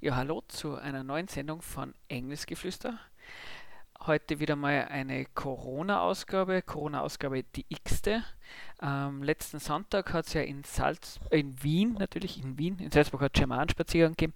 [0.00, 3.00] Ja, hallo zu einer neuen Sendung von Engelsgeflüster.
[4.06, 8.22] Heute wieder mal eine Corona-Ausgabe, Corona-Ausgabe die x-te.
[8.80, 13.22] Ähm, letzten Sonntag hat es ja in, Salz, in Wien, natürlich in Wien, in Salzburg
[13.22, 14.34] hat es Germanenspaziergang gegeben,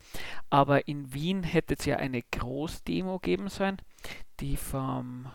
[0.50, 3.80] aber in Wien hätte es ja eine Großdemo geben sollen,
[4.40, 5.30] die vom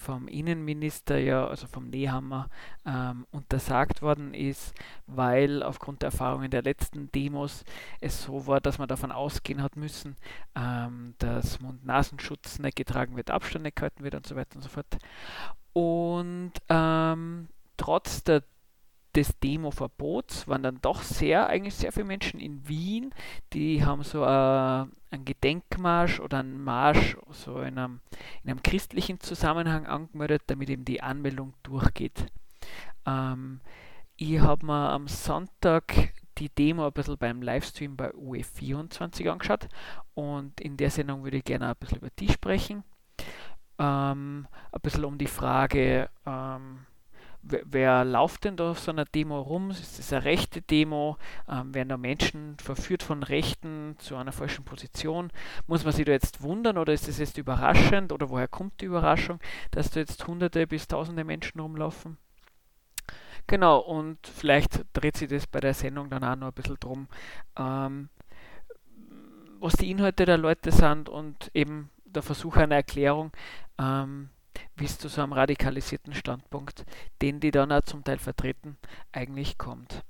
[0.00, 2.48] vom Innenminister ja, also vom Nehammer,
[2.86, 4.74] ähm, untersagt worden ist,
[5.06, 7.64] weil aufgrund der Erfahrungen der letzten Demos
[8.00, 10.16] es so war, dass man davon ausgehen hat müssen,
[10.56, 14.70] ähm, dass Mund-Nasenschutz nicht getragen wird, Abstand nicht gehalten wird und so weiter und so
[14.70, 14.96] fort.
[15.74, 18.42] Und ähm, trotz der
[19.14, 23.12] des Demo-Verbots waren dann doch sehr, eigentlich sehr viele Menschen in Wien,
[23.52, 28.00] die haben so äh, einen Gedenkmarsch oder einen Marsch so in einem,
[28.44, 32.26] in einem christlichen Zusammenhang angemeldet, damit eben die Anmeldung durchgeht.
[33.06, 33.60] Ähm,
[34.16, 39.68] ich habe mir am Sonntag die Demo ein bisschen beim Livestream bei UE24 angeschaut
[40.14, 42.84] und in der Sendung würde ich gerne ein bisschen über die sprechen.
[43.78, 46.86] Ähm, ein bisschen um die Frage, ähm,
[47.42, 49.70] wer, wer läuft denn da auf so einer Demo rum?
[49.70, 51.16] Ist das eine rechte Demo?
[51.48, 55.30] Ähm, werden da Menschen verführt von Rechten zu einer falschen Position?
[55.66, 58.86] Muss man sich da jetzt wundern oder ist das jetzt überraschend oder woher kommt die
[58.86, 62.18] Überraschung, dass da jetzt hunderte bis tausende Menschen rumlaufen?
[63.46, 67.08] Genau, und vielleicht dreht sich das bei der Sendung dann auch noch ein bisschen drum,
[67.58, 68.08] ähm,
[69.58, 73.32] was die Inhalte der Leute sind und eben der Versuch einer Erklärung,
[73.78, 74.30] ähm,
[74.76, 76.84] bis zu so einem radikalisierten Standpunkt,
[77.22, 78.76] den die dann auch zum Teil vertreten,
[79.12, 80.02] eigentlich kommt.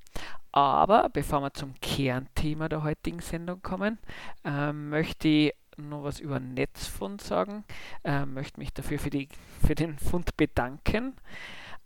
[0.52, 3.98] Aber bevor wir zum Kernthema der heutigen Sendung kommen,
[4.44, 7.64] äh, möchte ich noch was über Netzfund sagen,
[8.04, 9.28] äh, möchte mich dafür für, die,
[9.64, 11.14] für den Fund bedanken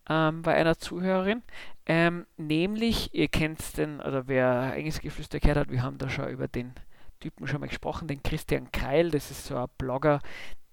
[0.09, 1.43] ähm, bei einer Zuhörerin.
[1.87, 6.49] Ähm, nämlich, ihr kennt den, oder wer Engelsgeflüster gehört hat, wir haben da schon über
[6.49, 6.73] den
[7.21, 10.21] Typen schon mal gesprochen, den Christian Keil, das ist so ein Blogger,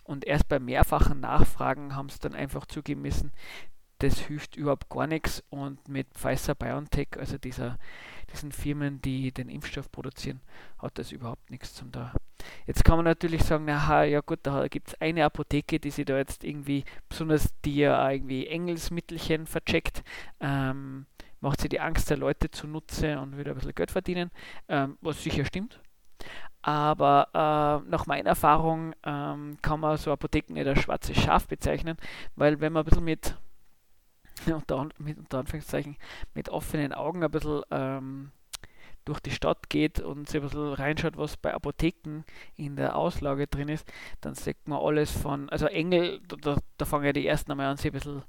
[0.04, 3.32] Und erst bei mehrfachen Nachfragen haben sie dann einfach zugeben müssen,
[3.98, 7.78] das hilft überhaupt gar nichts und mit Pfizer BioNTech, also dieser,
[8.32, 10.40] diesen Firmen, die den Impfstoff produzieren,
[10.78, 12.12] hat das überhaupt nichts zum da.
[12.66, 16.04] Jetzt kann man natürlich sagen, aha, ja gut, da gibt es eine Apotheke, die sich
[16.04, 20.04] da jetzt irgendwie, besonders die ja irgendwie Engelsmittelchen vercheckt,
[20.40, 21.06] ähm,
[21.40, 24.30] macht sie die Angst der Leute zunutze und will ein bisschen Geld verdienen,
[24.68, 25.80] ähm, was sicher stimmt.
[26.62, 31.96] Aber äh, nach meiner Erfahrung ähm, kann man so Apotheken nicht als schwarzes Schaf bezeichnen,
[32.34, 33.36] weil wenn man ein bisschen mit,
[34.46, 35.96] unter, mit, unter Anführungszeichen,
[36.34, 38.32] mit offenen Augen ein bisschen ähm,
[39.06, 42.24] durch die Stadt geht und sich ein bisschen reinschaut, was bei Apotheken
[42.56, 43.86] in der Auslage drin ist,
[44.20, 47.76] dann sieht man alles von, also Engel, da, da fangen ja die ersten einmal an,
[47.76, 48.24] sich ein bisschen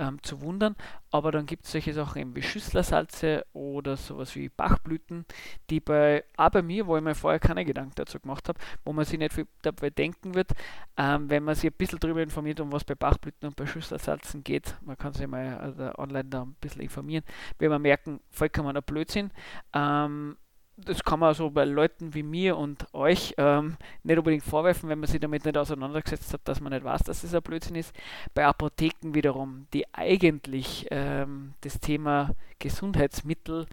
[0.00, 0.74] ähm, zu wundern.
[1.12, 5.26] Aber dann gibt es solche Sachen eben wie Schüsslersalze oder sowas wie Bachblüten,
[5.68, 8.92] die bei, auch bei mir, wo ich mir vorher keine Gedanken dazu gemacht habe, wo
[8.92, 10.52] man sich nicht viel dabei denken wird,
[10.96, 14.42] ähm, wenn man sich ein bisschen darüber informiert, um was bei Bachblüten und bei Schüsslersalzen
[14.42, 14.76] geht.
[14.80, 17.24] Man kann sich mal also online da ein bisschen informieren,
[17.58, 19.30] wenn man merken, vollkommener Blödsinn.
[19.74, 20.36] Ähm,
[20.84, 24.98] das kann man so bei Leuten wie mir und euch ähm, nicht unbedingt vorwerfen, wenn
[24.98, 27.94] man sich damit nicht auseinandergesetzt hat, dass man nicht weiß, dass es ein Blödsinn ist.
[28.34, 33.66] Bei Apotheken wiederum, die eigentlich ähm, das Thema Gesundheitsmittel,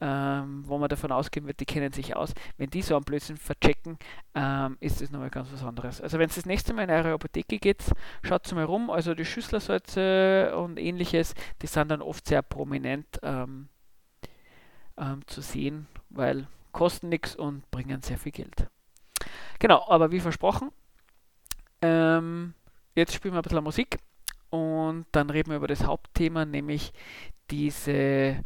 [0.00, 3.36] ähm, wo man davon ausgehen wird, die kennen sich aus, wenn die so einen Blödsinn
[3.36, 3.98] verchecken,
[4.34, 6.00] ähm, ist das nochmal ganz was anderes.
[6.00, 7.84] Also wenn es das nächste Mal in eure Apotheke geht,
[8.22, 13.68] schaut mal rum, also die Schüsslersalze und ähnliches, die sind dann oft sehr prominent ähm,
[14.96, 18.68] ähm, zu sehen, weil kosten nichts und bringen sehr viel Geld.
[19.58, 20.70] Genau, aber wie versprochen,
[21.80, 22.52] ähm,
[22.94, 23.98] jetzt spielen wir ein bisschen Musik
[24.50, 26.92] und dann reden wir über das Hauptthema, nämlich
[27.50, 28.42] diese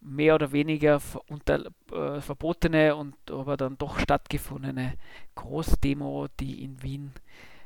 [0.00, 4.94] mehr oder weniger unter, äh, verbotene und aber dann doch stattgefundene
[5.34, 7.12] Großdemo, die in Wien,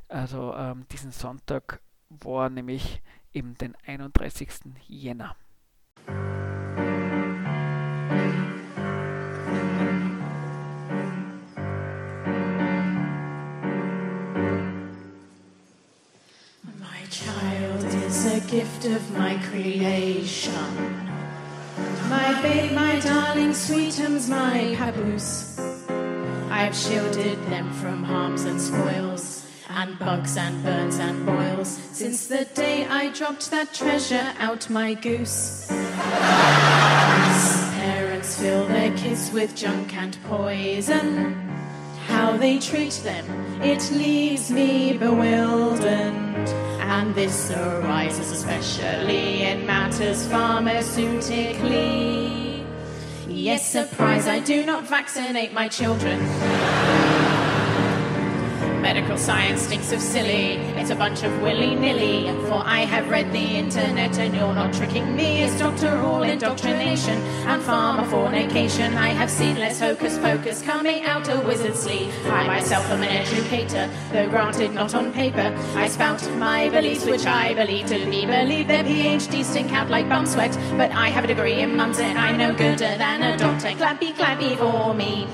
[0.09, 3.03] also ähm, diesen Sonntag war, nämlich
[3.33, 4.49] eben den 31.
[4.87, 5.37] Jänner.
[18.49, 20.53] Gift of my creation.
[22.09, 25.59] My babe, my darling, sweetums, my papoose.
[26.51, 32.45] I've shielded them from harms and spoils, and bugs and burns and boils, since the
[32.47, 35.67] day I dropped that treasure out my goose.
[37.79, 41.35] Parents fill their kids with junk and poison.
[42.09, 43.25] How they treat them,
[43.63, 52.65] it leaves me bewildered and this arises especially in matters pharmaceutically.
[53.29, 56.21] Yes, surprise, I do not vaccinate my children.
[58.87, 60.59] Medical science stinks of silly.
[60.79, 62.31] It's a bunch of willy nilly.
[62.47, 65.43] For I have read the internet and you're not tricking me.
[65.43, 67.19] It's doctoral indoctrination
[67.51, 68.95] and pharma fornication.
[68.95, 72.15] I have seen less hocus pocus coming out of wizard's sleeve.
[72.27, 75.53] I myself am an educator, though granted not on paper.
[75.75, 78.71] I spout my beliefs, which I believe to be believed.
[78.71, 80.57] Their PhDs stink out like bum sweat.
[80.77, 83.67] But I have a degree in mums and I know gooder than a doctor.
[83.71, 85.27] Clappy, clappy for me.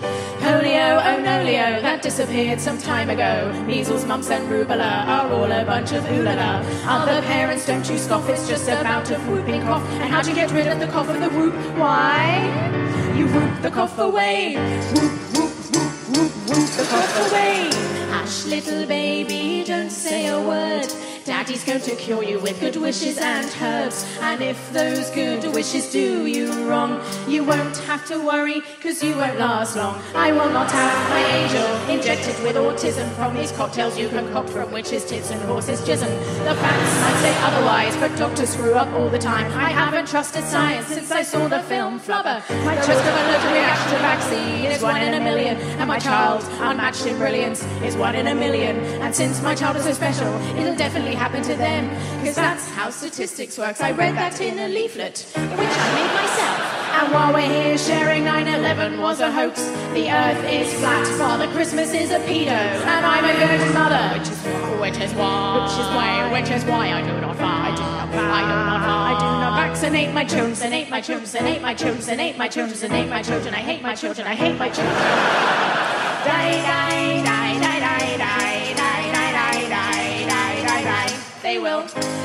[0.43, 3.42] Polio, oh no, Leo, that disappeared some time ago.
[3.67, 6.65] Measles, mumps, and rubella are all a bunch of oolala.
[6.87, 9.87] Other parents, don't you scoff, it's just a bout of whooping cough.
[10.03, 11.55] And how do you get rid of the cough of the whoop?
[11.77, 12.47] Why?
[13.17, 14.57] You whoop the cough away.
[14.95, 17.71] Whoop, whoop, whoop, whoop, whoop the cough away.
[18.11, 20.93] Hush, little baby, don't say a word.
[21.25, 24.05] Daddy's going to cure you with good wishes and herbs.
[24.21, 29.15] And if those good wishes do you wrong, you won't have to worry, cause you
[29.15, 30.03] won't last long.
[30.17, 34.73] I will not have my angel injected with autism from these cocktails you concoct from
[34.73, 36.11] witches' tits and horses' jism.
[36.45, 39.47] The facts might say otherwise, but doctors screw up all the time.
[39.53, 42.43] I haven't trusted science since I saw the film Flubber.
[42.65, 46.43] My risk of allergic reaction to vaccine is one in a million, and my child,
[46.61, 48.77] unmatched in brilliance, is one in a million.
[49.03, 50.27] And since my child is so special,
[50.59, 51.89] it'll definitely happen to them.
[52.21, 53.81] Because that's how statistics works.
[53.81, 56.83] I read that in a leaflet, which I made myself.
[56.93, 59.63] And while we're here sharing 9-11 was a hoax,
[59.95, 64.19] the earth is flat, Father Christmas is a pedo, and I'm a good mother.
[64.19, 67.37] Which is why, which is why, which is why, which is why I do not
[67.41, 71.01] I do not I do not I do not vaccinate my children, and hate my
[71.01, 73.83] children, and hate my children, and hate my children, and hate my children, I hate
[73.83, 74.95] my children, I hate my children.
[76.25, 77.42] Die, die, die,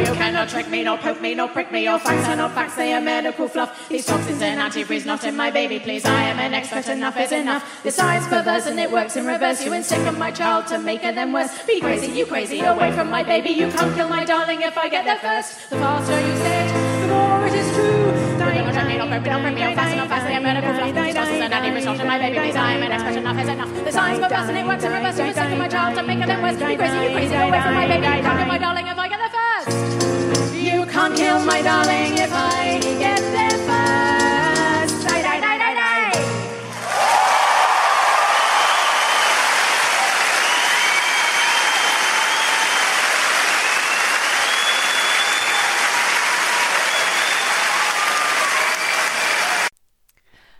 [0.00, 1.84] You cannot trick me, nor poke me, nor prick me.
[1.84, 3.88] Your facts are not facts, they are medical fluff.
[3.88, 6.06] These toxins and antifreeze not in my baby, please.
[6.06, 7.82] I am an expert, enough is enough.
[7.82, 9.62] The science perverse and it works in reverse.
[9.62, 11.50] You instinct on my child to make her then worse.
[11.66, 13.50] Be crazy, you crazy, away from my baby.
[13.50, 15.68] You can't kill my darling if I get there first.
[15.68, 18.38] The faster you say it, the more it is true.
[18.38, 20.72] Don't me, don't break me, don't break me, I'm fast enough, fast, I am medical
[20.72, 21.19] fluff.
[21.40, 22.56] These toxins and antifreeze not in my baby, please.
[22.56, 23.84] I am an expert, enough is enough.
[23.84, 25.18] The science perverse and it works in reverse.
[25.18, 26.56] You instinct on my child to make her then worse.
[26.56, 28.04] Be crazy, you crazy, away from my baby.
[28.04, 30.54] You can't kill my darling if I get there first.
[30.54, 35.08] You can't kill my darling if I get there first.
[35.08, 36.12] Die, die, die, die, die.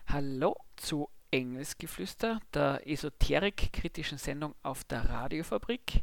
[0.07, 0.55] Hallo
[0.91, 6.03] zu Engelsgeflüster, der esoterik-kritischen Sendung auf der Radiofabrik.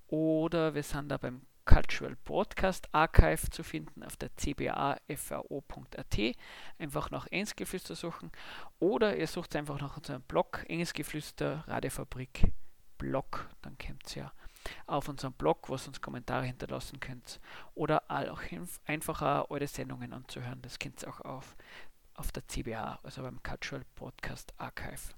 [0.07, 6.17] oder wir sind da beim Cultural Broadcast Archive zu finden auf der cbafvo.at.
[6.77, 8.29] Einfach nach Engelsgeflüster suchen
[8.79, 12.51] oder ihr sucht einfach nach unserem Blog Engelsgeflüster Radiofabrik
[12.97, 13.49] Blog.
[13.61, 14.33] Dann kommt ihr ja
[14.85, 17.39] auf unserem Blog, wo ihr uns Kommentare hinterlassen könnt.
[17.73, 18.41] Oder auch
[18.85, 20.61] einfacher eure Sendungen anzuhören.
[20.61, 21.55] Das könnt ihr auch auf,
[22.15, 25.13] auf der CBA, also beim Cultural Podcast Archive.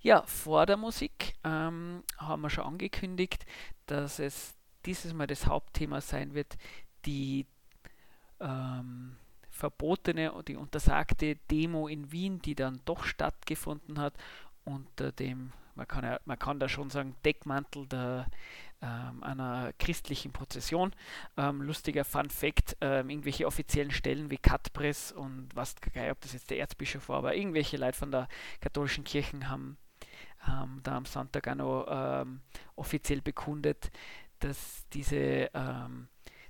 [0.00, 3.46] Ja, vor der Musik ähm, haben wir schon angekündigt,
[3.86, 4.57] dass es
[4.88, 6.56] dieses Mal das Hauptthema sein wird,
[7.04, 7.46] die
[8.40, 9.16] ähm,
[9.50, 14.14] verbotene und die untersagte Demo in Wien, die dann doch stattgefunden hat
[14.64, 18.26] unter dem man kann, ja, man kann da schon sagen, Deckmantel der,
[18.82, 20.92] ähm, einer christlichen Prozession.
[21.36, 25.76] Ähm, lustiger Fun Fact: ähm, irgendwelche offiziellen Stellen wie Katpress und was,
[26.10, 28.28] ob das jetzt der Erzbischof war, aber irgendwelche Leute von der
[28.60, 29.78] katholischen Kirche haben,
[30.40, 32.40] haben da am Sonntag auch noch ähm,
[32.74, 33.92] offiziell bekundet,
[34.40, 36.08] dass diese ähm,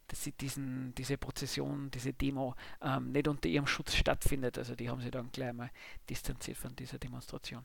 [0.09, 4.57] dass sie diesen, diese Prozession, diese Demo ähm, nicht unter ihrem Schutz stattfindet.
[4.57, 5.71] Also die haben sich dann gleich mal
[6.09, 7.63] distanziert von dieser Demonstration.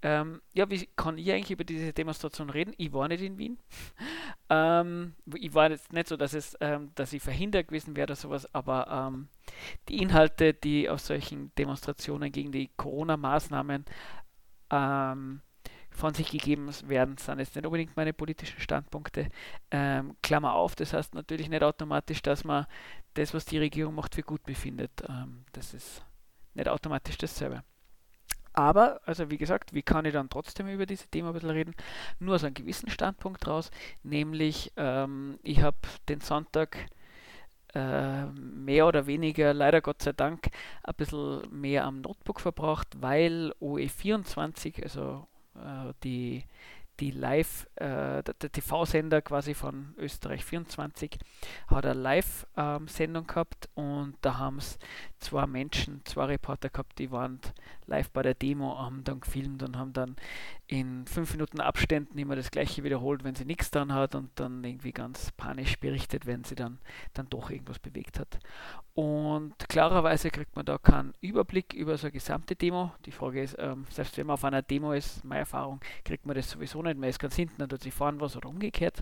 [0.00, 2.74] Ähm, ja, wie kann ich eigentlich über diese Demonstration reden?
[2.76, 3.58] Ich war nicht in Wien.
[4.50, 8.16] ähm, ich war jetzt nicht so, dass, es, ähm, dass ich verhindert gewesen wäre oder
[8.16, 9.28] sowas, aber ähm,
[9.88, 13.84] die Inhalte, die auf solchen Demonstrationen gegen die Corona-Maßnahmen
[14.70, 15.40] ähm,
[16.00, 19.28] von sich gegeben werden, sind jetzt nicht unbedingt meine politischen Standpunkte.
[19.70, 22.66] Ähm, Klammer auf, das heißt natürlich nicht automatisch, dass man
[23.14, 24.90] das, was die Regierung macht, für gut befindet.
[25.08, 26.04] Ähm, das ist
[26.54, 27.62] nicht automatisch dasselbe.
[28.52, 31.74] Aber, also wie gesagt, wie kann ich dann trotzdem über diese Thema ein bisschen reden?
[32.18, 33.70] Nur aus einem gewissen Standpunkt raus,
[34.02, 35.76] nämlich ähm, ich habe
[36.08, 36.76] den Sonntag
[37.74, 40.48] äh, mehr oder weniger, leider Gott sei Dank,
[40.82, 45.28] ein bisschen mehr am Notebook verbracht, weil OE24, also
[46.02, 46.44] die,
[47.00, 51.18] die Live, äh, der, der TV-Sender quasi von Österreich 24
[51.68, 54.78] hat eine Live-Sendung ähm, gehabt und da haben es
[55.18, 57.40] zwei Menschen, zwei Reporter gehabt, die waren
[57.86, 60.16] live bei der Demo, haben dann gefilmt und haben dann
[60.66, 64.62] in fünf Minuten Abständen immer das gleiche wiederholt, wenn sie nichts dran hat und dann
[64.62, 66.78] irgendwie ganz panisch berichtet, wenn sie dann,
[67.14, 68.38] dann doch irgendwas bewegt hat.
[69.00, 72.92] Und klarerweise kriegt man da keinen Überblick über so eine gesamte Demo.
[73.06, 76.36] Die Frage ist, ähm, selbst wenn man auf einer Demo ist, meine Erfahrung, kriegt man
[76.36, 76.98] das sowieso nicht.
[76.98, 79.00] Man ist ganz hinten, dann tut sie fahren was oder umgekehrt.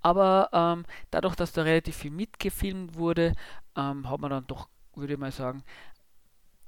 [0.00, 3.34] Aber ähm, dadurch, dass da relativ viel mitgefilmt wurde,
[3.76, 5.62] ähm, hat man dann doch, würde ich mal sagen,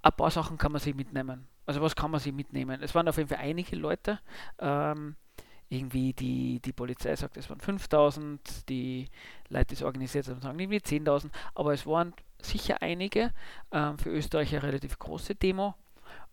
[0.03, 1.49] ein paar Sachen kann man sich mitnehmen.
[1.65, 2.83] Also was kann man sich mitnehmen?
[2.83, 4.21] Es waren auf jeden Fall einige Leute.
[4.59, 5.17] Ähm,
[5.69, 9.09] irgendwie die, die Polizei sagt, es waren 5000, die
[9.49, 13.33] Leute, die es organisiert haben, sagen irgendwie 10.000, aber es waren sicher einige,
[13.73, 15.75] ähm, für Österreich eine relativ große Demo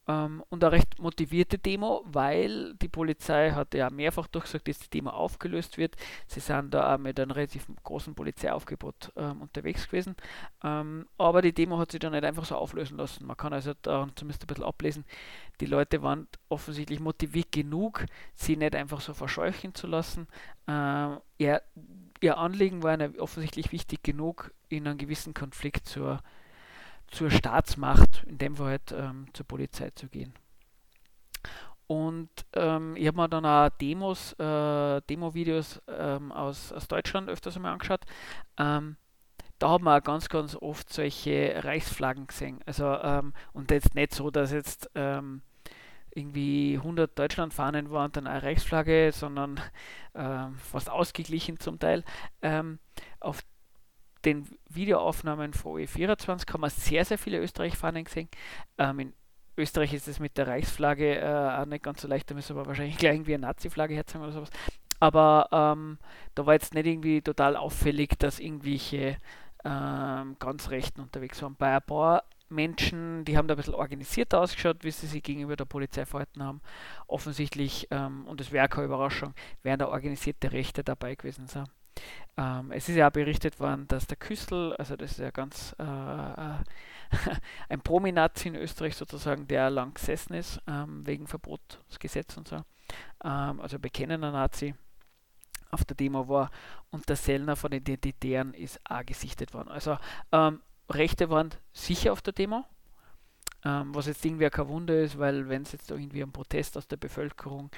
[0.08, 4.90] ähm, und eine recht motivierte Demo, weil die Polizei hat ja mehrfach durchgesagt, dass die
[4.90, 5.96] Demo aufgelöst wird.
[6.28, 10.16] Sie sind da auch mit einem relativ großen Polizeiaufgebot ähm, unterwegs gewesen.
[10.64, 13.26] Ähm, aber die Demo hat sich dann nicht einfach so auflösen lassen.
[13.26, 15.06] Man kann also daran zumindest ein bisschen ablesen,
[15.60, 20.28] die Leute waren offensichtlich motiviert genug, sie nicht einfach so verscheuchen zu lassen.
[20.68, 21.62] Ähm, ja,
[22.22, 26.22] ihr Anliegen war offensichtlich wichtig genug, in einem gewissen Konflikt zur
[27.16, 30.34] zur Staatsmacht, in dem Fall halt ähm, zur Polizei zu gehen.
[31.88, 37.56] Und ähm, ich habe mir dann auch Demos, äh, Demo-Videos ähm, aus, aus Deutschland öfters
[37.56, 38.02] einmal angeschaut.
[38.58, 38.98] Ähm,
[39.60, 42.60] da haben wir ganz, ganz oft solche Reichsflaggen gesehen.
[42.66, 45.42] Also, ähm, und jetzt nicht so, dass jetzt ähm,
[46.14, 49.60] irgendwie 100 Deutschlandfahnen waren dann eine Reichsflagge, sondern
[50.58, 52.06] fast ausgeglichen zum Teil.
[53.20, 53.42] auf
[54.26, 58.30] den Videoaufnahmen von OE24 haben wir sehr, sehr viele Österreich-Fahnen gesehen.
[58.78, 59.14] Ähm, in
[59.58, 62.66] Österreich ist es mit der Reichsflagge äh, auch nicht ganz so leicht, da müssen wir
[62.66, 64.50] wahrscheinlich gleich irgendwie eine Nazi-Flagge herzeigen oder sowas.
[65.00, 66.00] Aber ähm,
[66.34, 69.18] da war jetzt nicht irgendwie total auffällig, dass irgendwelche
[69.64, 71.56] ähm, ganz Rechten unterwegs waren.
[71.56, 75.56] Bei ein paar Menschen, die haben da ein bisschen organisierter ausgeschaut, wie sie sich gegenüber
[75.56, 76.62] der Polizei verhalten haben.
[77.08, 81.68] Offensichtlich, ähm, und es wäre keine Überraschung, wären da organisierte Rechte dabei gewesen sein.
[82.38, 85.76] Ähm, es ist ja auch berichtet worden, dass der Küssel, also das ist ja ganz
[85.80, 86.58] äh, äh
[87.70, 92.58] ein Prominazi in Österreich sozusagen, der lang gesessen ist, ähm, wegen Verbotsgesetz und so,
[93.24, 94.74] ähm, also bekennender Nazi,
[95.72, 96.50] auf der Demo war
[96.90, 99.70] und der Sellner von den Identitären ist auch gesichtet worden.
[99.70, 99.98] Also
[100.32, 102.66] ähm, Rechte waren sicher auf der Demo,
[103.64, 106.88] ähm, was jetzt irgendwie kein Wunder ist, weil wenn es jetzt irgendwie ein Protest aus
[106.88, 107.70] der Bevölkerung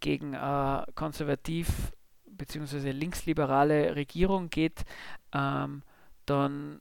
[0.00, 1.92] gegen äh, konservativ
[2.36, 2.90] bzw.
[2.92, 4.84] linksliberale Regierung geht,
[5.32, 5.82] ähm,
[6.26, 6.80] dann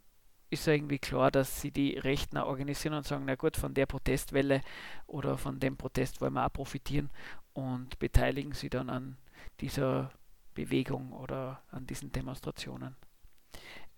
[0.49, 3.85] ist ja irgendwie klar, dass sie die Rechten organisieren und sagen, na gut, von der
[3.85, 4.61] Protestwelle
[5.07, 7.09] oder von dem Protest wollen wir auch profitieren
[7.53, 9.17] und beteiligen sie dann an
[9.59, 10.11] dieser
[10.53, 12.95] Bewegung oder an diesen Demonstrationen.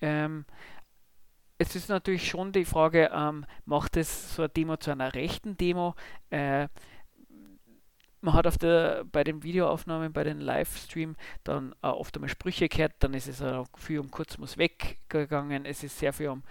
[0.01, 0.45] Ähm,
[1.57, 5.57] es ist natürlich schon die Frage, ähm, macht es so eine Demo zu einer rechten
[5.57, 5.95] Demo?
[6.29, 6.67] Äh,
[8.21, 12.67] man hat auf der, bei den Videoaufnahmen, bei den Livestream dann äh, oft einmal Sprüche
[12.67, 16.43] gehört, dann ist es auch viel um kurz muss weggegangen, es ist sehr viel um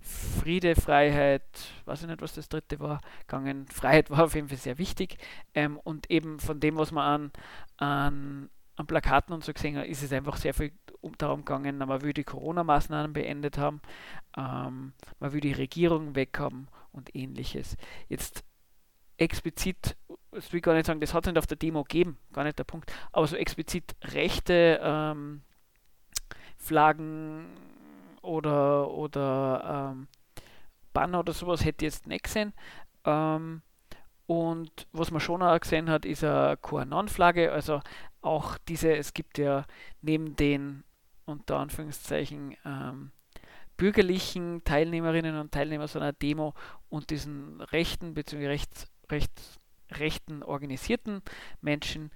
[0.00, 1.42] Friede, Freiheit,
[1.84, 3.66] weiß ich nicht, was das dritte war, gegangen.
[3.66, 5.18] Freiheit war auf jeden Fall sehr wichtig.
[5.54, 7.32] Ähm, und eben von dem, was man
[7.78, 11.44] an, an, an Plakaten und so gesehen hat, ist es einfach sehr viel um, darum
[11.44, 13.80] gegangen, man will die Corona-Maßnahmen beendet haben,
[14.36, 17.76] ähm, man will die Regierung weghaben und ähnliches.
[18.08, 18.44] Jetzt
[19.18, 19.96] explizit,
[20.30, 22.44] das will ich gar nicht sagen, das hat es nicht auf der Demo gegeben, gar
[22.44, 25.42] nicht der Punkt, aber so explizit rechte ähm,
[26.56, 27.46] Flaggen
[28.22, 30.08] oder, oder ähm,
[30.92, 32.52] Banner oder sowas hätte ich jetzt nicht gesehen.
[33.04, 33.62] Ähm,
[34.26, 37.80] und was man schon auch gesehen hat, ist eine QAnon-Flagge, also
[38.20, 39.64] auch diese, es gibt ja
[40.02, 40.84] neben den
[41.24, 43.12] unter Anführungszeichen ähm,
[43.76, 46.54] bürgerlichen Teilnehmerinnen und Teilnehmern so einer Demo
[46.88, 48.46] und diesen rechten bzw.
[48.48, 49.58] Rechts, rechts,
[49.90, 51.22] rechten organisierten
[51.60, 52.10] Menschen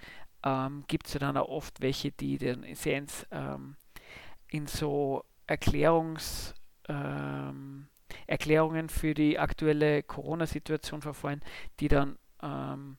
[0.45, 3.77] ähm, gibt es ja dann auch oft welche, die sehr ins, ähm,
[4.49, 6.55] in so Erklärungs,
[6.89, 7.89] ähm,
[8.27, 11.43] Erklärungen für die aktuelle Corona-Situation verfallen,
[11.81, 12.99] die dann ähm,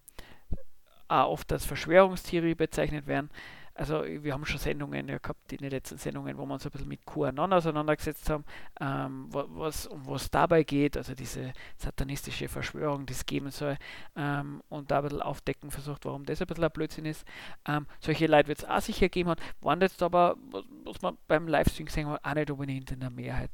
[1.08, 3.30] auch oft als Verschwörungstheorie bezeichnet werden.
[3.76, 6.72] Also wir haben schon Sendungen ja, gehabt, in den letzten Sendungen, wo wir uns ein
[6.72, 8.46] bisschen mit QAnon auseinandergesetzt haben,
[8.80, 13.78] ähm, was, um was dabei geht, also diese satanistische Verschwörung, die es geben soll,
[14.16, 17.26] ähm, und da ein bisschen aufdecken versucht, warum das ein bisschen ein Blödsinn ist.
[17.68, 21.18] Ähm, solche Leute wird es auch sicher geben hat, waren jetzt aber, was, was man
[21.28, 23.52] beim Livestream gesehen hat, auch nicht unbedingt in der Mehrheit.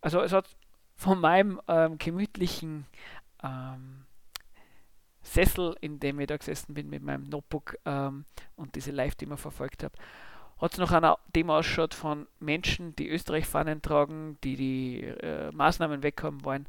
[0.00, 0.48] Also es hat
[0.96, 2.86] von meinem ähm, gemütlichen
[3.42, 4.06] ähm,
[5.22, 8.24] Sessel, in dem ich da gesessen bin mit meinem Notebook ähm,
[8.56, 9.94] und diese Live-Demo verfolgt habe,
[10.60, 16.02] hat es noch eine Demo ausschaut von Menschen, die Österreich-Fahnen tragen, die die äh, Maßnahmen
[16.02, 16.66] weghaben wollen.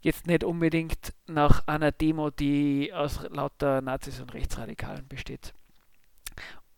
[0.00, 5.52] Jetzt nicht unbedingt nach einer Demo, die aus lauter Nazis und Rechtsradikalen besteht.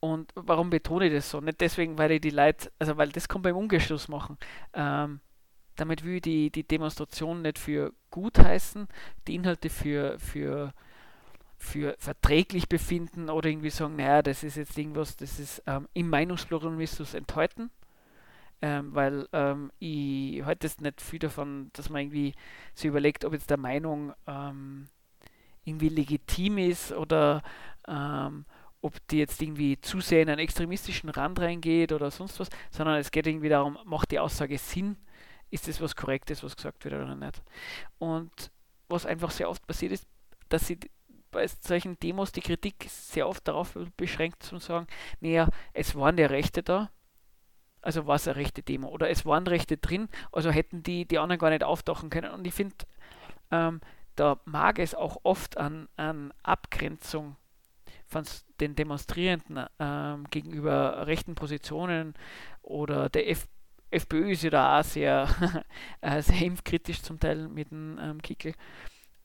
[0.01, 1.41] Und warum betone ich das so?
[1.41, 4.37] Nicht deswegen, weil ich die Leute, also weil das kann beim Umgeschluss machen.
[4.75, 5.21] Ähm,
[5.77, 8.89] damit will ich die, die Demonstration nicht für gut heißen,
[9.27, 10.73] die Inhalte für, für,
[11.57, 16.09] für verträglich befinden oder irgendwie sagen, naja, das ist jetzt irgendwas, das ist ähm, im
[16.11, 17.71] Meinungspluralismus enthalten.
[18.63, 22.35] Ähm, weil ähm, ich halte jetzt nicht viel davon, dass man irgendwie
[22.75, 24.89] sich überlegt, ob jetzt der Meinung ähm,
[25.65, 27.43] irgendwie legitim ist oder
[27.89, 28.47] ähm,
[28.81, 32.97] ob die jetzt irgendwie zu sehr in einen extremistischen Rand reingeht oder sonst was, sondern
[32.97, 34.97] es geht irgendwie darum, macht die Aussage Sinn
[35.55, 37.43] ist das was Korrektes, was gesagt wird oder nicht.
[37.99, 38.51] Und
[38.89, 40.07] was einfach sehr oft passiert ist,
[40.49, 40.79] dass sie
[41.31, 44.87] bei solchen Demos die Kritik sehr oft darauf beschränkt zu sagen,
[45.21, 46.91] naja, es waren ja Rechte da,
[47.83, 51.19] also war es eine rechte Demo oder es waren Rechte drin, also hätten die die
[51.19, 52.33] anderen gar nicht auftauchen können.
[52.33, 52.75] Und ich finde,
[53.51, 53.81] ähm,
[54.17, 57.37] da mag es auch oft an, an Abgrenzung
[58.07, 58.25] von
[58.61, 62.15] den Demonstrierenden ähm, gegenüber rechten Positionen
[62.63, 63.47] oder der F
[63.95, 65.29] FPÖ ist ja da auch sehr,
[66.01, 68.55] äh, sehr impfkritisch zum Teil mit dem ähm, Kickel.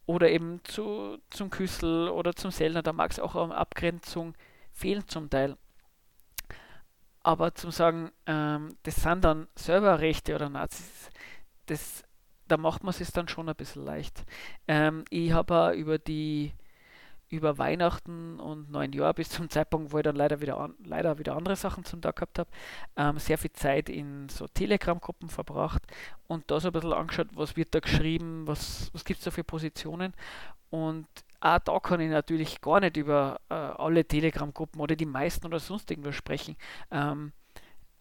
[0.05, 4.33] Oder eben zu, zum Küssel oder zum Sellner, da mag es auch eine Abgrenzung
[4.71, 5.57] fehlen zum Teil.
[7.21, 11.09] Aber zum sagen, ähm, das sind dann selber Rechte oder Nazis,
[11.67, 12.03] das,
[12.47, 14.23] da macht man es dann schon ein bisschen leicht.
[14.67, 16.53] Ähm, ich habe über die
[17.29, 21.17] über Weihnachten und neun Jahr bis zum Zeitpunkt, wo ich dann leider wieder, an, leider
[21.19, 22.49] wieder andere Sachen zum Tag gehabt habe,
[22.97, 25.83] ähm, sehr viel Zeit in so Telegram-Gruppen verbracht
[26.27, 29.31] und da so ein bisschen angeschaut, was wird da geschrieben, was, was gibt es da
[29.31, 30.13] für Positionen
[30.69, 31.07] und
[31.41, 35.59] auch da kann ich natürlich gar nicht über äh, alle Telegram-Gruppen oder die meisten oder
[35.59, 36.57] sonst irgendwas sprechen.
[36.91, 37.31] Ähm,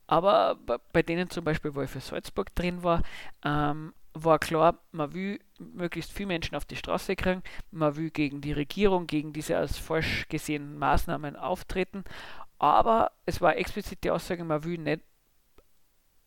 [0.09, 0.59] aber
[0.93, 3.03] bei denen zum Beispiel, wo ich für Salzburg drin war,
[3.45, 8.41] ähm, war klar, man will möglichst viele Menschen auf die Straße kriegen, man will gegen
[8.41, 12.05] die Regierung, gegen diese als falsch gesehenen Maßnahmen auftreten,
[12.59, 15.03] aber es war explizit die Aussage, man will nicht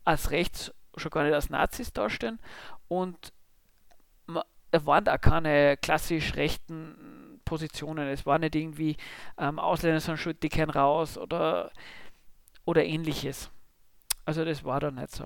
[0.04, 2.40] als rechts, schon gar nicht als Nazis darstellen
[2.88, 3.34] und
[4.72, 8.96] es waren da keine klassisch rechten Positionen, es war nicht irgendwie
[9.38, 11.72] ähm, Ausländer sind schuld, die kennen raus oder,
[12.64, 13.50] oder ähnliches.
[14.24, 15.26] Also das war da nicht so.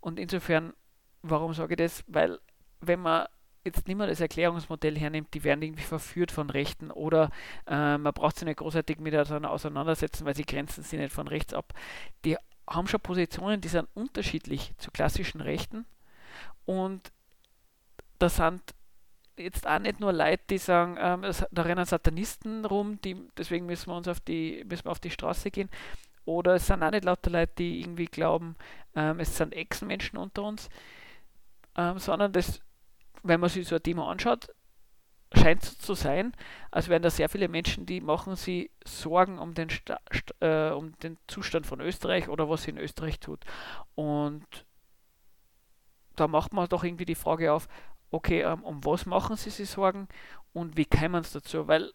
[0.00, 0.72] Und insofern
[1.28, 2.04] Warum sage ich das?
[2.06, 2.38] Weil
[2.80, 3.26] wenn man
[3.66, 7.30] jetzt mehr das Erklärungsmodell hernimmt, die werden irgendwie verführt von Rechten oder
[7.66, 11.52] äh, man braucht sich nicht großartig miteinander auseinandersetzen, weil sie grenzen sich nicht von rechts
[11.52, 11.72] ab.
[12.24, 12.36] Die
[12.68, 15.84] haben schon Positionen, die sind unterschiedlich zu klassischen Rechten
[16.64, 17.12] und
[18.18, 18.62] da sind
[19.36, 23.90] jetzt auch nicht nur Leute, die sagen, ähm, da rennen Satanisten rum, die, deswegen müssen
[23.90, 25.68] wir uns auf die, müssen wir auf die Straße gehen.
[26.24, 28.56] Oder es sind auch nicht lauter Leute, die irgendwie glauben,
[28.96, 30.68] ähm, es sind Echsenmenschen unter uns,
[31.76, 32.60] ähm, sondern das
[33.28, 34.48] wenn man sich so ein Thema anschaut,
[35.34, 36.32] scheint es zu sein,
[36.70, 39.98] als wären da sehr viele Menschen, die machen sich Sorgen um den, Sta
[40.40, 43.44] äh, um den Zustand von Österreich oder was sie in Österreich tut.
[43.94, 44.46] Und
[46.14, 47.68] da macht man doch irgendwie die Frage auf,
[48.10, 50.08] okay, ähm, um was machen sie sich Sorgen
[50.52, 51.68] und wie kämen es dazu?
[51.68, 51.92] Weil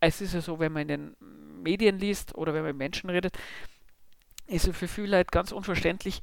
[0.00, 1.16] es ist ja so, wenn man in den
[1.62, 3.36] Medien liest oder wenn man mit Menschen redet,
[4.46, 6.22] ist es für viele Leute ganz unverständlich,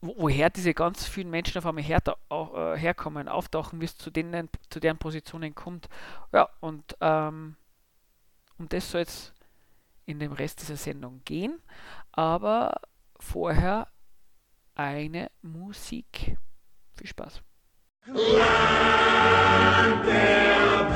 [0.00, 4.48] woher diese ganz vielen Menschen auf einmal her, äh, herkommen, auftauchen, wie es zu, denen,
[4.70, 5.88] zu deren Positionen kommt.
[6.32, 7.54] Ja, und ähm,
[8.58, 9.32] um das soll es
[10.06, 11.60] in dem Rest dieser Sendung gehen.
[12.12, 12.80] Aber
[13.18, 13.88] vorher
[14.74, 16.36] eine Musik.
[16.96, 17.42] Viel Spaß.
[18.06, 20.88] Land der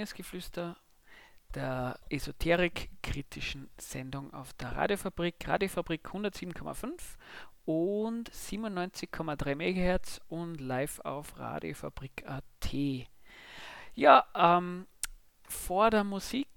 [0.00, 0.76] bei Engelsgeflüster,
[1.54, 6.98] der esoterik-kritischen Sendung auf der Radiofabrik, Radiofabrik 107,5
[7.66, 12.74] und 97,3 MHz und live auf Radiofabrik.at.
[13.94, 14.86] Ja, ähm,
[15.46, 16.48] vor der Musik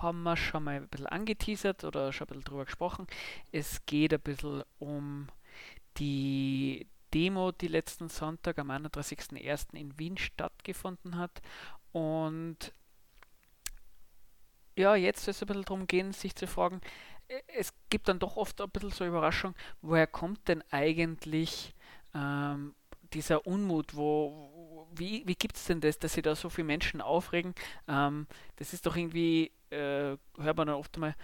[0.00, 3.06] haben wir schon mal ein bisschen angeteasert oder schon ein bisschen drüber gesprochen.
[3.52, 5.28] Es geht ein bisschen um
[5.98, 9.74] die Demo, die letzten Sonntag am 31.01.
[9.74, 11.40] in Wien stattgefunden hat.
[11.96, 12.74] Und
[14.76, 16.82] ja, jetzt soll es ein bisschen darum gehen, sich zu fragen,
[17.28, 21.74] äh, es gibt dann doch oft ein bisschen so Überraschung, woher kommt denn eigentlich
[22.14, 22.74] ähm,
[23.14, 27.00] dieser Unmut, wo, wie, wie gibt es denn das, dass sich da so viele Menschen
[27.00, 27.54] aufregen?
[27.88, 31.14] Ähm, das ist doch irgendwie, äh, hört man dann oft mal,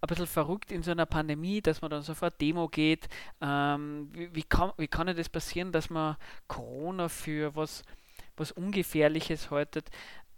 [0.00, 3.06] ein bisschen verrückt in so einer Pandemie, dass man dann sofort Demo geht.
[3.42, 6.16] Ähm, wie, wie, kann, wie kann das passieren, dass man
[6.48, 7.84] Corona für was,
[8.36, 9.90] was Ungefährliches haltet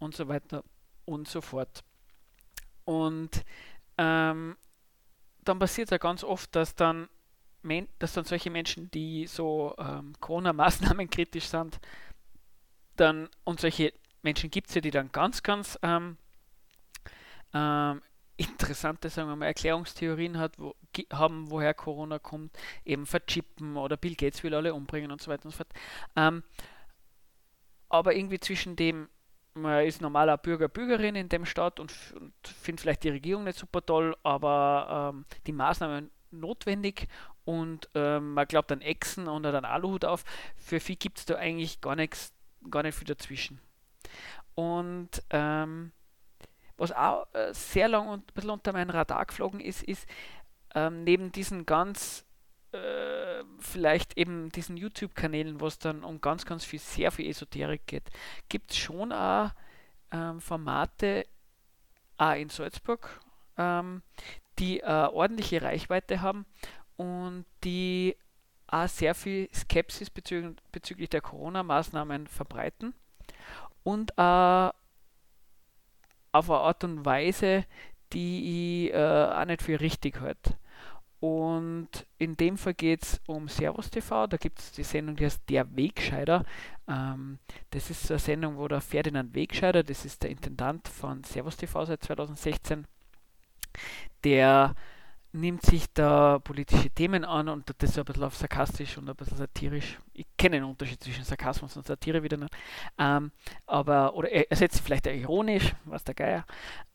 [0.04, 0.64] und so weiter
[1.04, 1.82] und so fort.
[2.84, 3.44] Und
[3.98, 4.56] ähm,
[5.42, 7.08] dann passiert es ja ganz oft, dass dann,
[7.98, 11.80] dass dann solche Menschen, die so ähm, Corona-Maßnahmen kritisch sind,
[12.96, 16.16] dann, und solche Menschen gibt es ja, die dann ganz, ganz ähm,
[17.52, 18.02] ähm,
[18.36, 20.74] interessante, sagen wir mal, Erklärungstheorien hat, wo,
[21.12, 25.46] haben, woher Corona kommt, eben verchippen oder Bill Gates will alle umbringen und so weiter
[25.46, 25.72] und so fort.
[26.16, 26.42] Ähm,
[27.88, 29.08] aber irgendwie zwischen dem,
[29.54, 33.58] man ist normaler Bürger, Bürgerin in dem Staat und, und findet vielleicht die Regierung nicht
[33.58, 37.08] super toll, aber ähm, die Maßnahmen notwendig
[37.44, 40.24] und ähm, man glaubt an Echsen und an Aluhut auf.
[40.56, 42.32] Für viel gibt es da eigentlich gar nichts,
[42.70, 43.60] gar nicht viel dazwischen.
[44.54, 45.92] Und ähm,
[46.76, 50.08] was auch äh, sehr lang und ein bisschen unter meinen Radar geflogen ist, ist
[50.74, 52.24] ähm, neben diesen ganz
[53.58, 58.10] vielleicht eben diesen YouTube-Kanälen, wo es dann um ganz, ganz viel, sehr viel Esoterik geht,
[58.48, 59.50] gibt es schon auch
[60.10, 61.26] ähm, Formate
[62.16, 63.20] auch in Salzburg,
[63.58, 64.02] ähm,
[64.58, 66.46] die äh, ordentliche Reichweite haben
[66.96, 68.16] und die
[68.66, 72.94] auch sehr viel Skepsis bezü bezüglich der Corona-Maßnahmen verbreiten
[73.82, 74.70] und äh,
[76.32, 77.64] auf eine Art und Weise,
[78.12, 80.56] die ich äh, auch nicht für richtig halte.
[81.26, 84.26] Und in dem Fall geht es um Servus TV.
[84.26, 86.44] Da gibt es die Sendung, die heißt Der Wegscheider.
[86.86, 87.38] Ähm,
[87.70, 91.86] das ist eine Sendung, wo der Ferdinand Wegscheider, das ist der Intendant von Servus TV
[91.86, 92.86] seit 2016,
[94.22, 94.74] der
[95.32, 99.38] nimmt sich da politische Themen an und das ein bisschen auf sarkastisch und ein bisschen
[99.38, 99.98] satirisch.
[100.12, 102.54] Ich kenne den Unterschied zwischen Sarkasmus und Satire wieder nicht.
[102.98, 103.32] Ähm,
[103.66, 106.44] aber, oder er setzt vielleicht ironisch, was der Geier.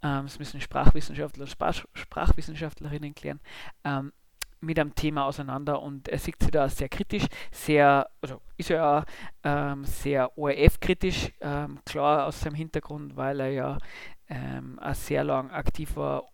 [0.03, 3.39] Ähm, das müssen Sprachwissenschaftler, Sprach, Sprachwissenschaftlerinnen klären.
[3.83, 4.13] Ähm,
[4.61, 9.05] mit einem Thema auseinander und er sieht sich da sehr kritisch, sehr, also ist ja
[9.43, 13.77] ähm, sehr ORF-kritisch, ähm, klar aus seinem Hintergrund, weil er ja
[14.27, 16.25] ähm, sehr lang aktiv war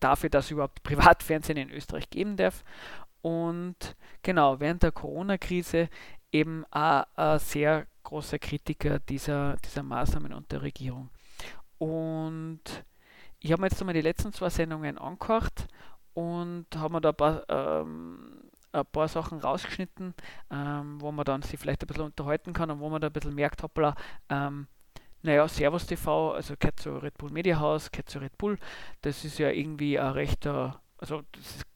[0.00, 2.64] dafür, dass überhaupt Privatfernsehen in Österreich geben darf.
[3.22, 5.88] Und genau, während der Corona-Krise
[6.32, 11.10] eben auch ein sehr großer Kritiker dieser, dieser Maßnahmen und der Regierung.
[11.78, 12.62] Und
[13.40, 15.68] ich habe mir jetzt einmal die letzten zwei Sendungen angehört
[16.14, 20.14] und habe mir da ein paar, ähm, ein paar Sachen rausgeschnitten,
[20.50, 23.12] ähm, wo man dann sich vielleicht ein bisschen unterhalten kann und wo man da ein
[23.12, 23.94] bisschen merkt, hoppla,
[24.28, 24.66] ähm,
[25.22, 28.58] naja, Servus TV, also gehört zu Red Bull Media House, gehört zu Red Bull.
[29.02, 31.66] Das ist ja irgendwie ein rechter, also das ist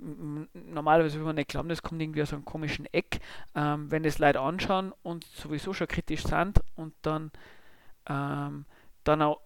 [0.00, 3.20] normalerweise würde man nicht glauben, das kommt irgendwie aus einem komischen Eck.
[3.54, 7.30] Ähm, wenn das Leute anschauen und sowieso schon kritisch sind und dann,
[8.08, 8.64] ähm,
[9.04, 9.40] dann auch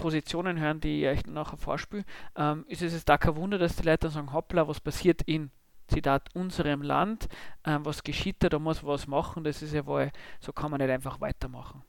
[0.00, 2.04] Positionen hören, die ich euch nachher vorspiele,
[2.36, 5.50] ähm, ist es da kein Wunder, dass die Leute dann sagen, hoppla, was passiert in
[5.88, 7.28] Zitat unserem Land,
[7.64, 10.10] ähm, was geschieht da, da muss was machen, das ist ja wohl,
[10.40, 11.82] so kann man nicht einfach weitermachen.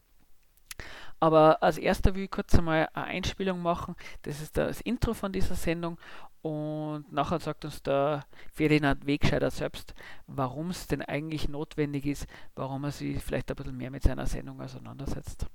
[1.20, 3.96] Aber als erster will ich kurz einmal eine Einspielung machen.
[4.24, 6.00] Das ist das Intro von dieser Sendung
[6.42, 9.94] und nachher sagt uns der Ferdinand Wegscheider selbst,
[10.26, 14.26] warum es denn eigentlich notwendig ist, warum er sich vielleicht ein bisschen mehr mit seiner
[14.26, 15.46] Sendung auseinandersetzt.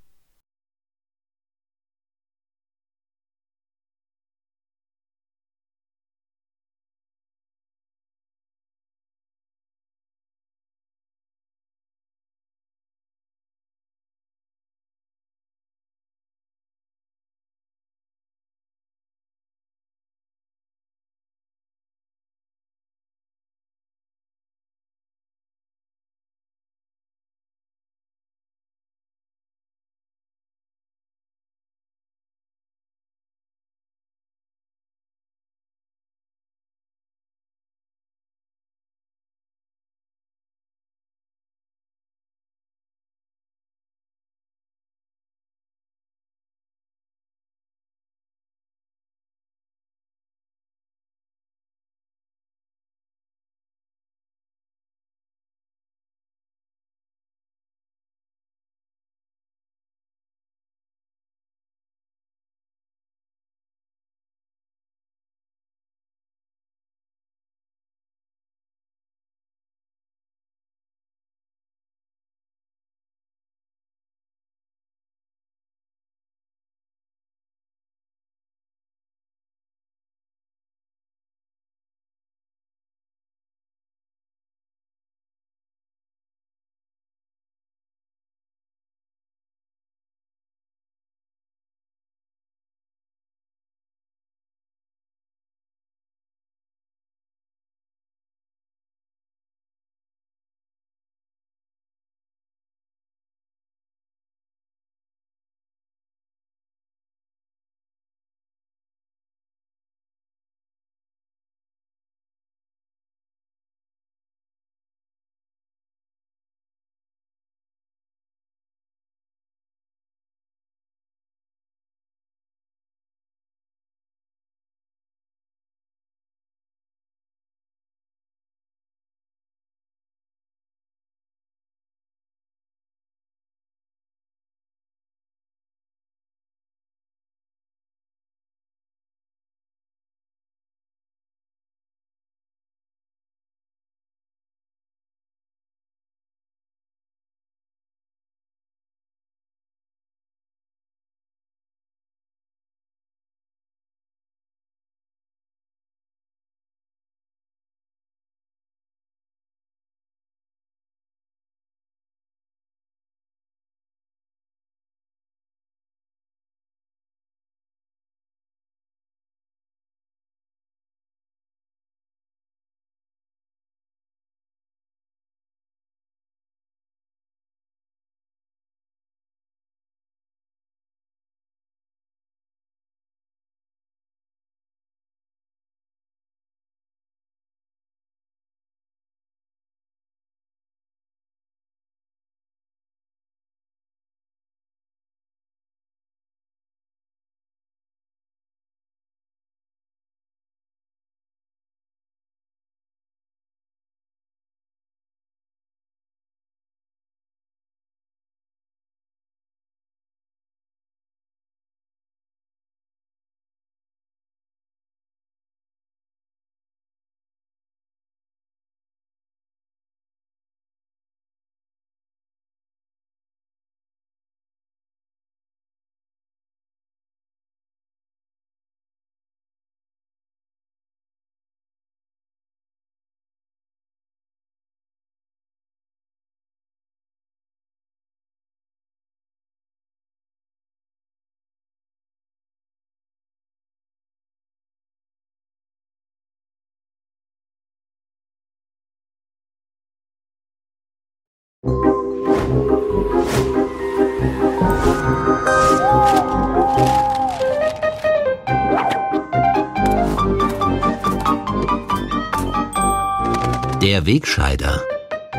[263.87, 264.83] Der Wegscheider.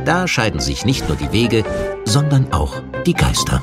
[0.06, 1.66] Da scheiden sich nicht nur die Wege,
[2.06, 3.62] sondern auch die Geister.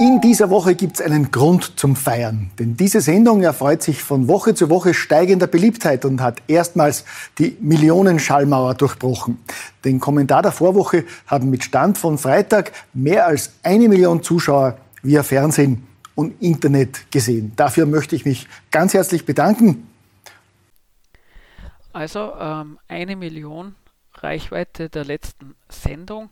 [0.00, 4.26] In dieser Woche gibt es einen Grund zum Feiern, denn diese Sendung erfreut sich von
[4.26, 7.04] Woche zu Woche steigender Beliebtheit und hat erstmals
[7.38, 9.38] die Millionenschallmauer durchbrochen.
[9.84, 15.22] Den Kommentar der Vorwoche haben mit Stand von Freitag mehr als eine Million Zuschauer via
[15.22, 17.52] Fernsehen und Internet gesehen.
[17.54, 19.86] Dafür möchte ich mich ganz herzlich bedanken.
[21.92, 23.74] Also ähm, eine Million
[24.14, 26.30] Reichweite der letzten Sendung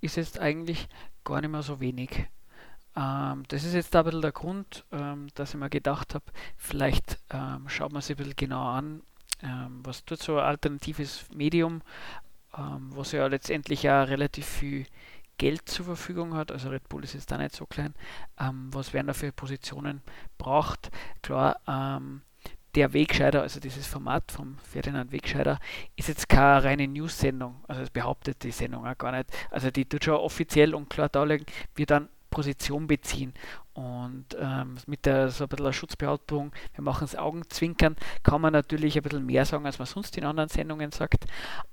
[0.00, 0.88] ist jetzt eigentlich
[1.24, 2.26] gar nicht mehr so wenig.
[2.96, 6.24] Ähm, das ist jetzt ein bisschen der Grund, ähm, dass ich mir gedacht habe,
[6.56, 9.02] vielleicht ähm, schaut man sich ein bisschen genauer an,
[9.42, 11.82] ähm, was tut so ein alternatives Medium,
[12.56, 14.86] ähm, was ja letztendlich ja relativ viel
[15.36, 17.92] Geld zur Verfügung hat, also Red Bull ist jetzt da nicht so klein,
[18.36, 20.00] was werden da für Positionen
[20.38, 20.92] braucht.
[21.22, 21.56] Klar,
[22.74, 25.58] der Wegscheider, also dieses Format vom Ferdinand Wegscheider,
[25.96, 27.64] ist jetzt keine reine News-Sendung.
[27.68, 29.30] Also das behauptet die Sendung auch gar nicht.
[29.50, 33.32] Also die tut schon offiziell und klar darlegen, wie dann Position beziehen.
[33.74, 38.96] Und ähm, mit der so ein bisschen Schutzbehauptung, wir machen es Augenzwinkern, kann man natürlich
[38.96, 41.24] ein bisschen mehr sagen, als man sonst in anderen Sendungen sagt.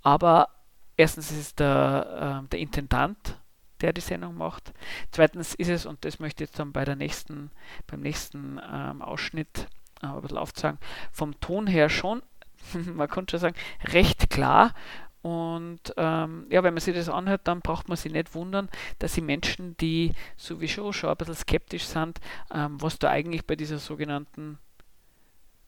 [0.03, 0.49] Aber
[0.97, 3.39] erstens ist es der, äh, der Intendant,
[3.81, 4.71] der die Sendung macht.
[5.11, 7.49] Zweitens ist es, und das möchte ich jetzt dann bei der nächsten,
[7.87, 9.67] beim nächsten ähm, Ausschnitt
[10.01, 10.79] äh, ein bisschen aufzeigen,
[11.11, 12.21] vom Ton her schon,
[12.73, 13.55] man könnte schon sagen,
[13.93, 14.73] recht klar
[15.21, 19.13] und ähm, ja, wenn man sich das anhört, dann braucht man sich nicht wundern, dass
[19.13, 22.19] die Menschen, die sowieso schon ein bisschen skeptisch sind,
[22.51, 24.57] ähm, was da eigentlich bei dieser sogenannten,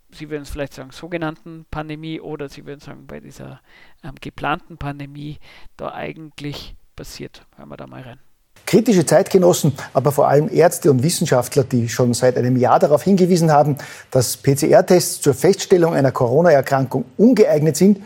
[0.09, 3.61] Sie würden es vielleicht sagen, sogenannten Pandemie oder Sie würden sagen, bei dieser
[4.03, 5.37] ähm, geplanten Pandemie
[5.77, 7.45] da eigentlich passiert.
[7.55, 8.19] Hören wir da mal rein.
[8.65, 13.51] Kritische Zeitgenossen, aber vor allem Ärzte und Wissenschaftler, die schon seit einem Jahr darauf hingewiesen
[13.51, 13.77] haben,
[14.09, 17.99] dass PCR-Tests zur Feststellung einer Corona-Erkrankung ungeeignet sind,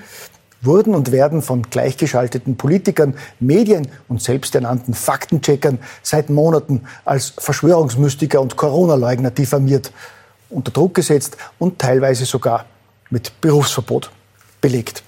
[0.62, 8.58] wurden und werden von gleichgeschalteten Politikern, Medien und selbsternannten Faktencheckern seit Monaten als Verschwörungsmystiker und
[8.58, 9.92] Corona-Leugner diffamiert,
[10.50, 12.66] unter Druck gesetzt und teilweise sogar
[13.10, 14.12] mit Berufsverbot
[14.62, 15.04] belegt.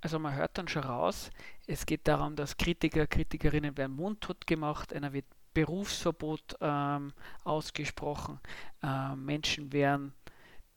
[0.00, 1.30] Also man hört dann schon raus,
[1.68, 7.12] es geht darum, dass Kritiker, Kritikerinnen werden mundtot gemacht, einer wird Berufsverbot ähm,
[7.44, 8.40] ausgesprochen,
[8.82, 10.14] äh, Menschen werden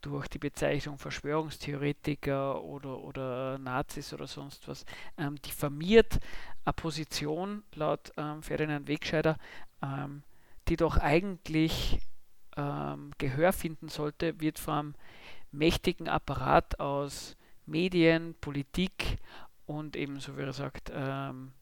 [0.01, 4.85] durch die Bezeichnung Verschwörungstheoretiker oder, oder Nazis oder sonst was
[5.17, 6.19] ähm, diffamiert.
[6.65, 9.37] Eine Position laut ähm, Ferdinand Wegscheider,
[9.81, 10.23] ähm,
[10.67, 11.99] die doch eigentlich
[12.57, 14.95] ähm, Gehör finden sollte, wird vom
[15.51, 19.19] mächtigen Apparat aus Medien, Politik
[19.71, 21.53] und ebenso wie er sagt, ähm,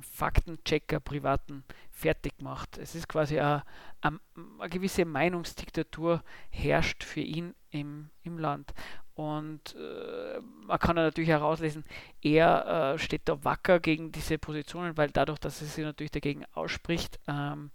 [0.00, 2.76] Faktenchecker privaten fertig gemacht.
[2.78, 3.62] Es ist quasi eine,
[4.02, 4.20] eine,
[4.60, 8.74] eine, gewisse Meinungsdiktatur herrscht für ihn im, im Land.
[9.14, 11.84] Und äh, man kann natürlich herauslesen,
[12.20, 16.44] er äh, steht da wacker gegen diese Positionen, weil dadurch, dass er sich natürlich dagegen
[16.52, 17.70] ausspricht, ähm,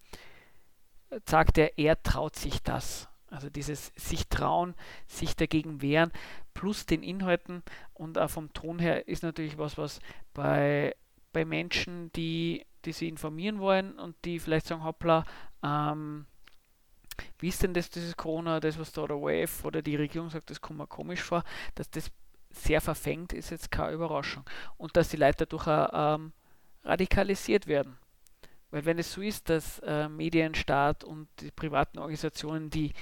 [1.26, 3.10] sagt er, er traut sich das.
[3.32, 4.76] Also dieses sich trauen,
[5.08, 6.12] sich dagegen wehren,
[6.54, 7.64] plus den Inhalten
[7.94, 10.00] und auch vom Ton her ist natürlich was, was
[10.34, 10.96] bei
[11.34, 15.26] bei Menschen, die, die sich informieren wollen und die vielleicht sagen, hoppla,
[15.64, 16.26] ähm,
[17.40, 20.50] wie ist denn das, dieses Corona, das, was da der ORF oder die Regierung sagt,
[20.50, 21.44] das kommt mir komisch vor,
[21.76, 22.12] dass das
[22.50, 24.44] sehr verfängt, ist jetzt keine Überraschung.
[24.78, 26.34] Und dass die Leute dadurch auch ähm,
[26.84, 27.98] radikalisiert werden.
[28.72, 32.94] Weil wenn es so ist, dass äh, Medienstaat und die privaten Organisationen, die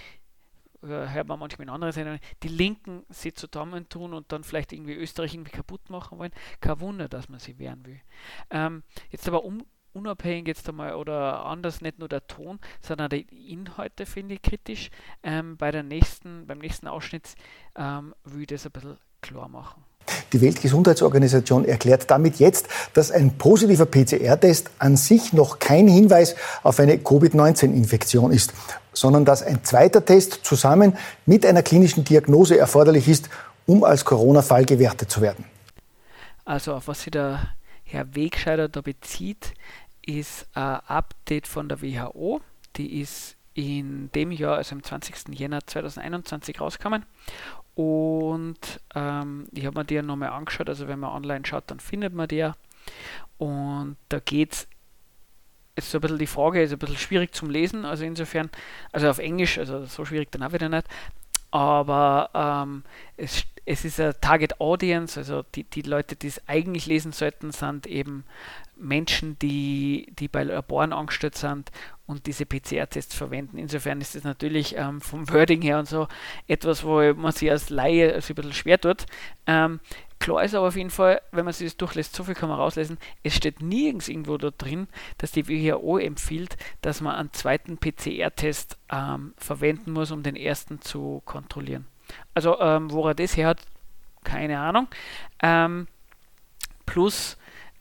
[0.82, 5.34] hört man manchmal in anderen Sendungen, die Linken sich zusammentun und dann vielleicht irgendwie Österreich
[5.34, 6.32] irgendwie kaputt machen wollen.
[6.62, 8.02] Kein Wunder, dass man sie wehren will.
[8.50, 13.52] Ähm, jetzt aber um, unabhängig jetzt einmal oder anders, nicht nur der Ton, sondern die
[13.52, 14.90] Inhalte finde ich kritisch.
[15.24, 17.36] Ähm, bei der nächsten, beim nächsten Ausschnitt
[17.76, 19.84] ähm, will ich das ein bisschen klar machen.
[20.34, 26.80] Die Weltgesundheitsorganisation erklärt damit jetzt, dass ein positiver PCR-Test an sich noch kein Hinweis auf
[26.80, 28.53] eine Covid-19-Infektion ist,
[28.93, 33.30] sondern dass ein zweiter Test zusammen mit einer klinischen Diagnose erforderlich ist,
[33.66, 35.45] um als Corona-Fall gewertet zu werden.
[36.45, 37.49] Also auf was sich der
[37.84, 39.53] Herr Wegscheider da bezieht,
[40.05, 42.41] ist ein Update von der WHO.
[42.76, 45.38] Die ist in dem Jahr, also am 20.
[45.38, 47.05] Jänner 2021 rausgekommen.
[47.76, 50.70] Und ähm, ich habe mir die nochmal angeschaut.
[50.70, 52.50] Also wenn man online schaut, dann findet man die.
[53.38, 54.68] Und da geht es
[55.80, 58.50] ist so ein bisschen die Frage, ist ein bisschen schwierig zum Lesen, also insofern,
[58.92, 60.86] also auf Englisch, also so schwierig dann auch wieder nicht,
[61.52, 62.84] aber ähm,
[63.18, 67.51] es, es ist eine Target Audience, also die, die Leute, die es eigentlich lesen sollten,
[67.51, 68.24] sind eben
[68.76, 71.72] Menschen, die, die bei Laboren angestellt sind
[72.07, 73.57] und diese PCR-Tests verwenden.
[73.57, 76.07] Insofern ist es natürlich ähm, vom Wording her und so
[76.47, 79.05] etwas, wo man sich als Laie also ein bisschen schwer tut.
[79.45, 79.80] Ähm,
[80.20, 82.60] Klar ist aber auf jeden Fall, wenn man sich das durchlässt, so viel kann man
[82.60, 84.88] rauslesen, es steht nirgends irgendwo da drin,
[85.18, 90.82] dass die WHO empfiehlt, dass man einen zweiten PCR-Test ähm, verwenden muss, um den ersten
[90.82, 91.86] zu kontrollieren.
[92.34, 93.62] Also, ähm, wo er das her hat,
[94.24, 94.88] keine Ahnung.
[95.41, 95.88] Ähm,
[96.86, 97.38] plus,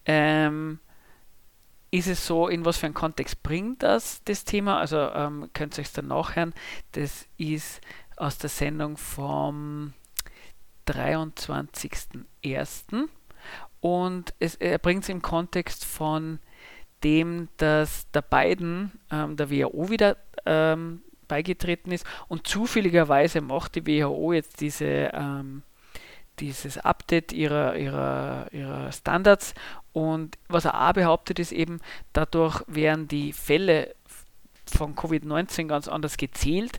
[0.07, 0.79] ähm,
[1.91, 4.79] ist es so, in was für einen Kontext bringt das das Thema?
[4.79, 6.53] Also ähm, könnt ihr euch dann nachhören.
[6.93, 7.81] Das ist
[8.17, 9.95] aus der Sendung vom
[10.87, 13.09] 23.01.
[13.81, 16.41] Und es, er bringt es im Kontext von
[17.05, 22.07] dem, dass der Biden ähm, der WHO wieder ähm, beigetreten ist.
[22.29, 25.63] Und zufälligerweise macht die WHO jetzt diese, ähm,
[26.41, 29.55] dieses Update ihrer, ihrer, ihrer Standards.
[29.93, 31.81] Und was er auch behauptet ist eben,
[32.13, 33.95] dadurch werden die Fälle
[34.67, 36.79] von Covid-19 ganz anders gezählt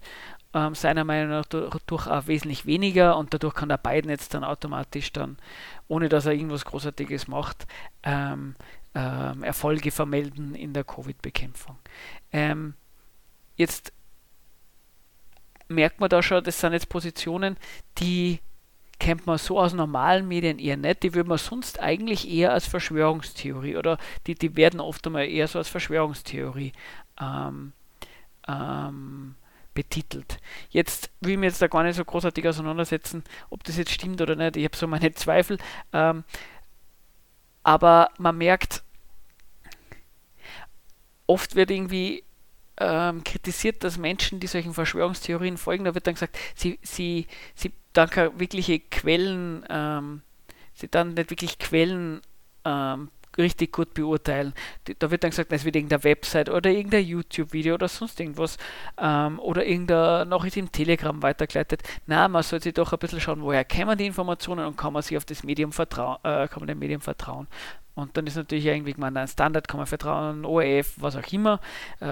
[0.53, 3.17] ähm, seiner Meinung nach durch auch wesentlich weniger.
[3.17, 5.37] Und dadurch kann der Biden jetzt dann automatisch dann,
[5.87, 7.67] ohne dass er irgendwas Großartiges macht,
[8.03, 8.55] ähm,
[8.95, 11.77] ähm, Erfolge vermelden in der Covid-Bekämpfung.
[12.31, 12.73] Ähm,
[13.55, 13.93] jetzt
[15.69, 17.57] merkt man da schon, das sind jetzt Positionen,
[17.99, 18.39] die
[18.99, 22.67] kennt man so aus normalen Medien eher nicht, die würde man sonst eigentlich eher als
[22.67, 23.97] Verschwörungstheorie oder
[24.27, 26.73] die, die werden oft einmal eher so als Verschwörungstheorie
[27.21, 27.71] ähm,
[28.47, 29.35] ähm,
[29.73, 30.39] betitelt.
[30.69, 34.21] Jetzt will ich mir jetzt da gar nicht so großartig auseinandersetzen, ob das jetzt stimmt
[34.21, 34.57] oder nicht.
[34.57, 35.57] Ich habe so meine Zweifel.
[35.93, 36.25] Ähm,
[37.63, 38.83] aber man merkt,
[41.27, 42.23] oft wird irgendwie
[42.79, 47.71] ähm, kritisiert, dass Menschen, die solchen Verschwörungstheorien folgen, da wird dann gesagt, sie, sie, sie
[47.93, 48.09] dann
[48.39, 50.21] wirkliche Quellen, ähm,
[50.73, 52.21] sie dann nicht wirklich Quellen
[52.65, 54.53] ähm, richtig gut beurteilen.
[54.99, 58.57] Da wird dann gesagt, es wird irgendeine Website oder irgendein YouTube-Video oder sonst irgendwas
[58.97, 61.83] ähm, oder irgendeine Nachricht im Telegram weitergeleitet.
[62.05, 65.17] Na, man sollte doch ein bisschen schauen, woher kämen die Informationen und kann man sich
[65.17, 67.47] auf das Medium vertrauen, äh, kann man dem Medium vertrauen.
[67.99, 71.59] Und dann ist natürlich irgendwie man ein Standard, kann man vertrauen, ORF, was auch immer,
[71.99, 72.05] äh,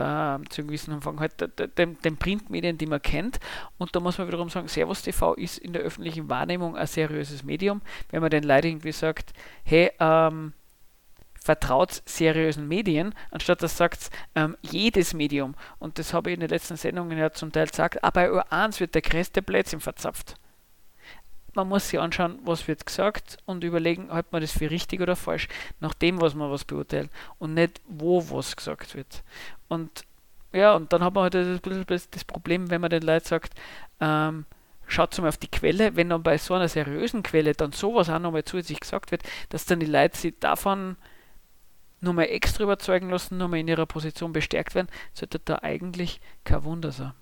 [0.49, 1.33] zu einem gewissen Umfang halt
[1.77, 3.39] den, den Printmedien, die man kennt.
[3.77, 7.43] Und da muss man wiederum sagen, Servus TV ist in der öffentlichen Wahrnehmung ein seriöses
[7.43, 7.81] Medium.
[8.09, 9.33] Wenn man den Leuten irgendwie sagt,
[9.63, 10.53] hey, ähm,
[11.47, 15.55] vertraut seriösen Medien, anstatt dass sagt ähm, jedes Medium.
[15.79, 18.81] Und das habe ich in den letzten Sendungen ja zum Teil gesagt, aber bei Ö1
[18.81, 20.35] wird der größte Blödsinn verzapft.
[21.57, 25.15] Man muss sich anschauen, was wird gesagt und überlegen, hält man das für richtig oder
[25.15, 25.47] falsch,
[25.79, 29.23] nach dem, was man was beurteilt und nicht, wo was gesagt wird.
[29.67, 30.05] Und
[30.53, 31.33] ja, und dann hat man halt
[31.89, 33.55] das, das Problem, wenn man den Leuten sagt,
[33.99, 34.45] ähm,
[34.85, 38.19] schaut mal auf die Quelle, wenn dann bei so einer seriösen Quelle dann sowas auch
[38.19, 40.95] nochmal zusätzlich gesagt wird, dass dann die Leute sich davon
[42.01, 46.91] nochmal extra überzeugen lassen, nochmal in ihrer Position bestärkt werden, sollte da eigentlich kein Wunder
[46.91, 47.13] sein.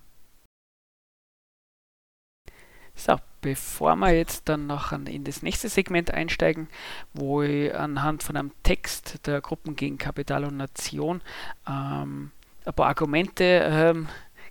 [2.96, 6.68] So, bevor wir jetzt dann noch in das nächste Segment einsteigen,
[7.12, 11.20] wo ich anhand von einem Text der Gruppen gegen Kapital und Nation
[11.68, 12.30] ähm,
[12.64, 14.08] ein paar Argumente ähm,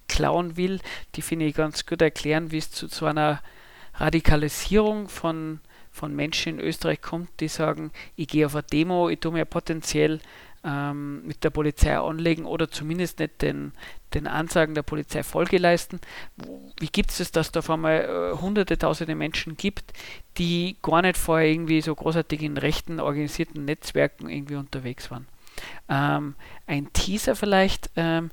[0.07, 0.79] klauen will,
[1.15, 3.41] die finde ich ganz gut erklären, wie es zu, zu einer
[3.95, 5.59] Radikalisierung von
[5.95, 9.45] von Menschen in Österreich kommt, die sagen, ich gehe auf eine Demo, ich tue mir
[9.45, 10.19] potenziell
[10.65, 13.71] ähm, mit der Polizei anlegen oder zumindest nicht den,
[14.15, 15.99] den Ansagen der Polizei Folge leisten.
[16.79, 19.93] Wie gibt es das, dass da auf einmal äh, hunderte, tausende Menschen gibt,
[20.37, 25.27] die gar nicht vorher irgendwie so großartig in rechten organisierten Netzwerken irgendwie unterwegs waren?
[25.89, 26.35] Ähm,
[26.67, 27.91] ein Teaser vielleicht.
[27.95, 28.31] Ähm,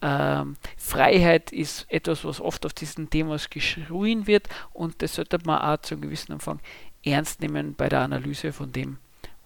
[0.00, 5.60] ähm, Freiheit ist etwas, was oft auf diesen Demos geschrien wird und das sollte man
[5.60, 6.60] auch zu einem gewissen Umfang
[7.04, 8.98] ernst nehmen bei der Analyse von dem,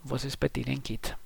[0.04, 1.16] was es bei denen geht.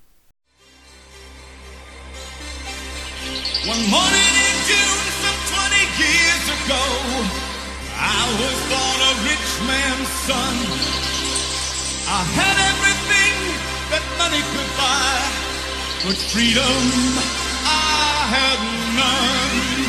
[3.67, 6.85] One morning in June some 20 years ago
[7.99, 10.55] I was born a rich man's son
[12.07, 13.35] I had everything
[13.91, 15.19] that money could buy
[16.07, 16.79] But freedom
[17.67, 18.59] I had
[18.95, 19.86] none.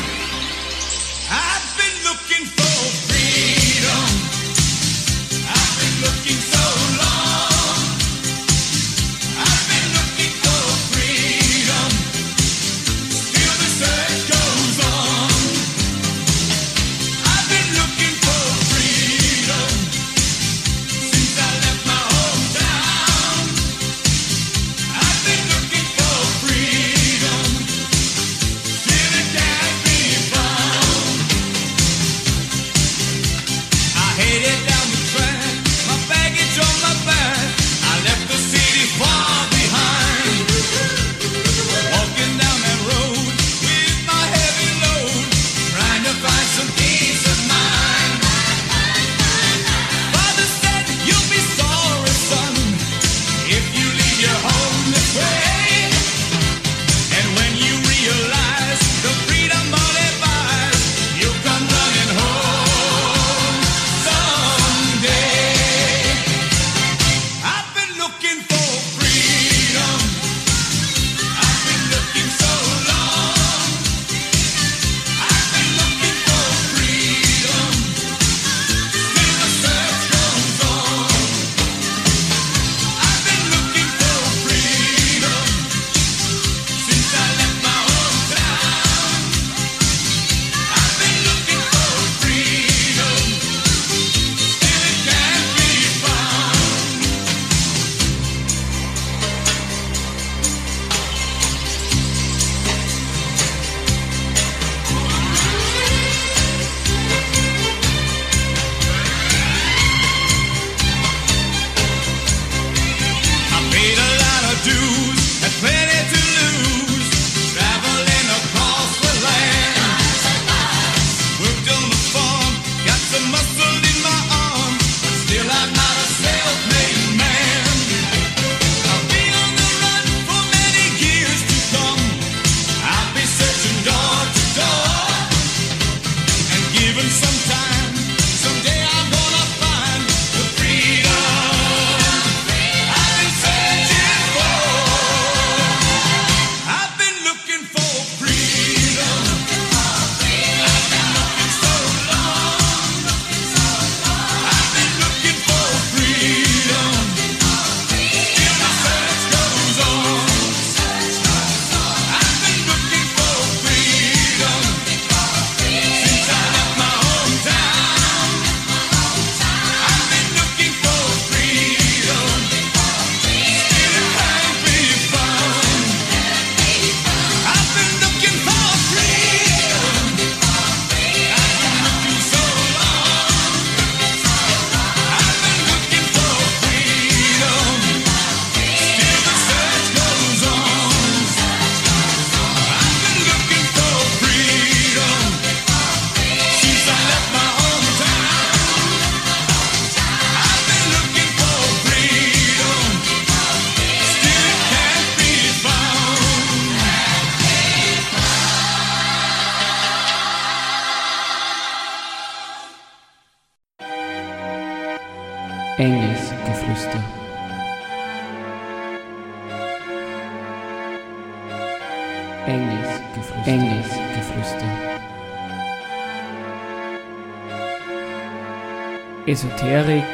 [229.68, 230.04] Esoterik,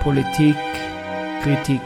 [0.00, 0.56] Politik,
[1.40, 1.80] Kritik.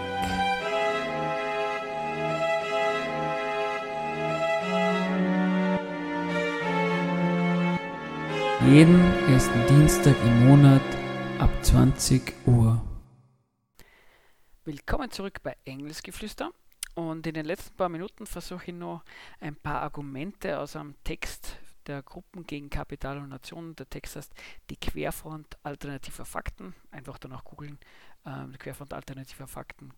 [8.64, 8.98] Jeden
[9.30, 10.80] ersten Dienstag im Monat
[11.38, 12.80] ab 20 Uhr.
[14.64, 16.50] Willkommen zurück bei Engelsgeflüster.
[16.94, 19.04] Und in den letzten paar Minuten versuche ich noch
[19.38, 21.58] ein paar Argumente aus einem Text
[21.88, 23.74] der Gruppen gegen Kapital und Nationen.
[23.76, 24.32] Der Text heißt
[24.70, 26.74] Die Querfront alternativer Fakten.
[26.90, 27.78] Einfach danach googeln.
[28.24, 29.92] Ähm, Querfront alternativer Fakten.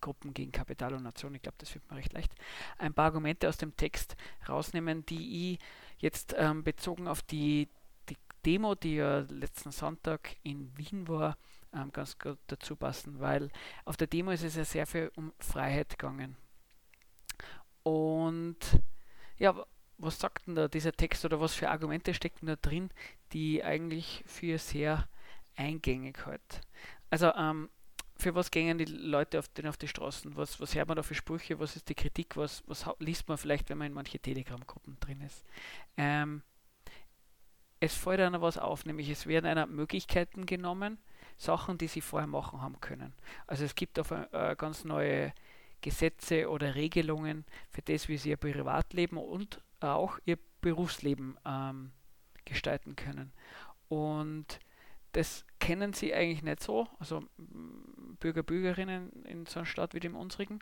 [0.00, 1.36] Gruppen gegen Kapital und Nationen.
[1.36, 2.34] Ich glaube, das wird mir recht leicht.
[2.78, 4.16] Ein paar Argumente aus dem Text
[4.48, 5.58] rausnehmen, die ich
[5.98, 7.68] jetzt ähm, bezogen auf die,
[8.08, 11.38] die Demo, die ja letzten Sonntag in Wien war,
[11.72, 13.50] ähm, ganz gut dazu passen, weil
[13.84, 16.36] auf der Demo ist es ja sehr viel um Freiheit gegangen.
[17.82, 18.58] Und
[19.38, 19.64] ja,
[19.98, 22.90] was sagt denn da dieser Text oder was für Argumente stecken da drin,
[23.32, 25.08] die eigentlich für sehr
[25.56, 26.60] eingängig halt.
[27.10, 27.68] Also ähm,
[28.16, 30.36] für was gehen die Leute auf, denn auf die Straßen?
[30.36, 31.58] Was, was hört man da für Sprüche?
[31.58, 32.36] Was ist die Kritik?
[32.36, 35.44] Was, was liest man vielleicht, wenn man in manche Telegram-Gruppen drin ist?
[35.96, 36.42] Ähm,
[37.80, 40.98] es fällt einer was auf, nämlich es werden einer Möglichkeiten genommen,
[41.36, 43.12] Sachen, die sie vorher machen haben können.
[43.46, 45.32] Also es gibt auf äh, ganz neue
[45.80, 51.92] Gesetze oder Regelungen für das, wie sie ihr Privatleben und auch ihr Berufsleben ähm,
[52.44, 53.32] gestalten können.
[53.88, 54.58] Und
[55.12, 57.22] das kennen sie eigentlich nicht so, also
[58.18, 60.60] Bürger, Bürgerinnen in so einer Stadt wie dem unsrigen.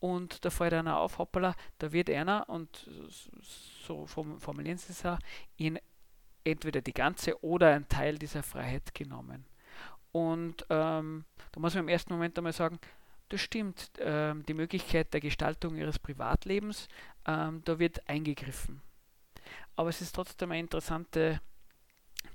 [0.00, 2.90] Und da fällt einer auf, hoppala, da wird einer, und
[3.86, 5.18] so formulieren sie es auch,
[5.56, 5.78] ihnen
[6.44, 9.46] entweder die ganze oder ein Teil dieser Freiheit genommen.
[10.10, 12.78] Und ähm, da muss man im ersten Moment einmal sagen,
[13.32, 16.88] das stimmt, ähm, die Möglichkeit der Gestaltung ihres Privatlebens,
[17.26, 18.82] ähm, da wird eingegriffen.
[19.74, 21.40] Aber es ist trotzdem eine interessante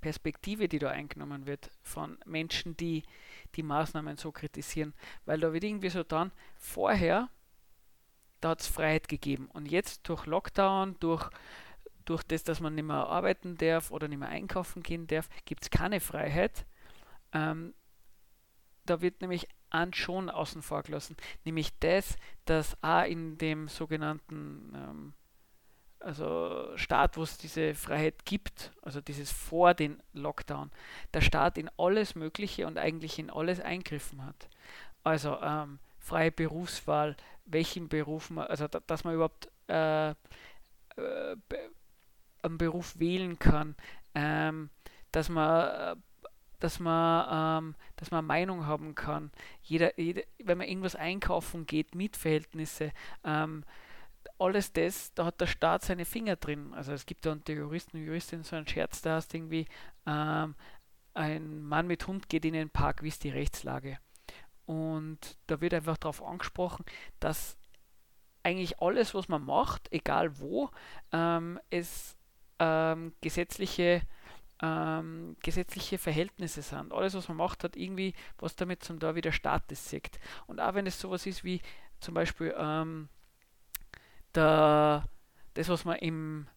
[0.01, 3.03] Perspektive, die da eingenommen wird von Menschen, die
[3.55, 4.95] die Maßnahmen so kritisieren,
[5.25, 7.29] weil da wird irgendwie so dann vorher,
[8.41, 11.29] da hat es Freiheit gegeben und jetzt durch Lockdown, durch,
[12.05, 15.61] durch das, dass man nicht mehr arbeiten darf oder nicht mehr einkaufen gehen darf, gibt
[15.63, 16.65] es keine Freiheit.
[17.33, 17.75] Ähm,
[18.85, 19.47] da wird nämlich
[19.93, 25.13] schon außen vor gelassen, nämlich das, dass auch in dem sogenannten ähm,
[25.99, 30.72] also Staat, wo es diese Freiheit gibt, also dieses vor den Lockdown,
[31.13, 34.47] der Staat in alles Mögliche und eigentlich in alles eingriffen hat.
[35.03, 37.15] Also ähm, freie Berufswahl,
[37.45, 40.15] welchen Beruf man, also da, dass man überhaupt äh, äh,
[42.41, 43.76] einen Beruf wählen kann,
[44.13, 44.70] ähm,
[45.11, 46.01] dass man
[46.60, 49.32] dass man, ähm, dass man Meinung haben kann.
[49.62, 52.91] Jeder, jeder, wenn man irgendwas einkaufen geht, Mietverhältnisse,
[53.24, 53.64] ähm,
[54.39, 56.74] alles das, da hat der Staat seine Finger drin.
[56.74, 59.66] Also es gibt da unter Juristen und Juristinnen so einen Scherz, da hast irgendwie
[60.05, 60.55] ähm,
[61.14, 63.97] ein Mann mit Hund geht in den Park, wie ist die Rechtslage?
[64.66, 66.86] Und da wird einfach darauf angesprochen,
[67.20, 67.58] dass
[68.43, 70.70] eigentlich alles, was man macht, egal wo,
[71.12, 72.16] ähm, es
[72.60, 74.01] ähm, gesetzliche,
[74.62, 76.93] ähm, gesetzliche Verhältnisse sind.
[76.93, 80.20] Alles, was man macht, hat irgendwie was damit zum da, wie der Staat das sieht.
[80.47, 81.62] Und auch wenn es sowas ist wie
[81.99, 83.10] zum Beispiel ähm,
[84.36, 85.05] der,
[85.53, 86.47] das, was man im,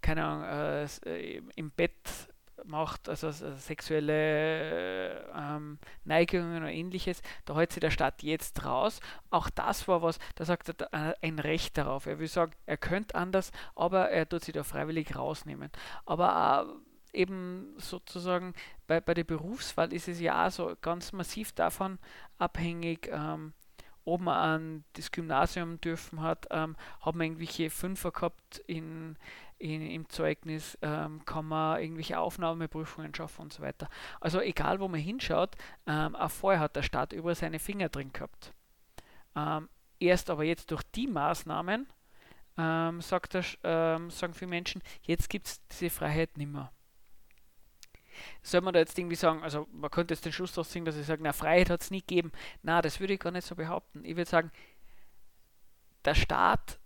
[0.00, 2.28] keine Ahnung, äh, äh im Bett
[2.64, 9.00] macht, also äh, sexuelle ähm, Neigungen oder ähnliches, da hält sich der Staat jetzt raus.
[9.30, 12.06] Auch das war was, da sagt er äh, ein Recht darauf.
[12.06, 15.70] Er will sagen, er könnte anders, aber er tut sich da freiwillig rausnehmen.
[16.06, 18.54] Aber äh, eben sozusagen
[18.86, 21.98] bei, bei der Berufswahl ist es ja auch so ganz massiv davon
[22.38, 23.52] abhängig, ähm,
[24.04, 29.16] ob man an das Gymnasium dürfen hat, ähm, haben wir irgendwelche Fünfer gehabt in,
[29.58, 33.88] in, im Zeugnis, ähm, kann man irgendwelche Aufnahmeprüfungen schaffen und so weiter.
[34.20, 35.56] Also egal, wo man hinschaut,
[35.86, 38.52] ähm, auch vorher hat der Staat über seine Finger drin gehabt.
[39.36, 39.68] Ähm,
[40.00, 41.86] erst aber jetzt durch die Maßnahmen,
[42.58, 46.72] ähm, sagt er, ähm, sagen viele Menschen, jetzt gibt es diese Freiheit nicht mehr
[48.42, 50.96] soll man da jetzt irgendwie sagen, also man könnte jetzt den Schluss daraus ziehen, dass
[50.96, 52.32] ich sage, na, Freiheit hat es nie gegeben.
[52.62, 54.04] Na, das würde ich gar nicht so behaupten.
[54.04, 54.50] Ich würde sagen,
[56.04, 56.78] der Staat,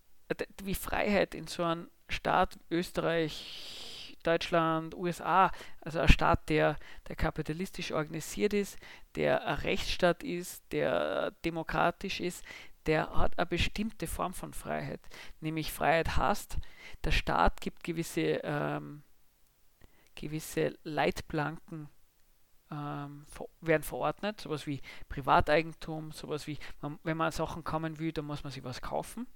[0.63, 6.77] wie Freiheit in so einem Staat, Österreich, Deutschland, USA, also ein Staat, der,
[7.09, 8.79] der kapitalistisch organisiert ist,
[9.15, 12.45] der ein Rechtsstaat ist, der demokratisch ist,
[12.87, 15.01] der hat eine bestimmte Form von Freiheit.
[15.41, 16.59] Nämlich Freiheit heißt,
[17.05, 19.03] der Staat gibt gewisse ähm,
[20.17, 21.89] gewisse Leitplanken
[22.71, 23.27] ähm,
[23.61, 28.43] werden verordnet, sowas wie Privateigentum, sowas wie, man, wenn man Sachen kommen will, dann muss
[28.43, 29.27] man sich was kaufen.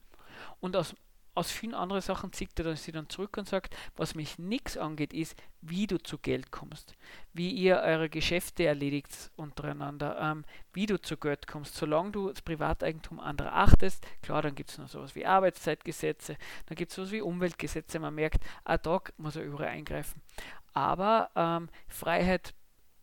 [0.60, 0.94] Und aus,
[1.34, 5.12] aus vielen anderen Sachen zieht er sie dann zurück und sagt, was mich nichts angeht,
[5.12, 6.96] ist, wie du zu Geld kommst,
[7.32, 11.76] wie ihr eure Geschäfte erledigt untereinander, ähm, wie du zu Geld kommst.
[11.76, 16.76] Solange du das Privateigentum anderer achtest, klar, dann gibt es noch sowas wie Arbeitszeitgesetze, dann
[16.76, 20.20] gibt es sowas wie Umweltgesetze, man merkt, ah, da muss er überall eingreifen.
[20.72, 22.54] Aber ähm, Freiheit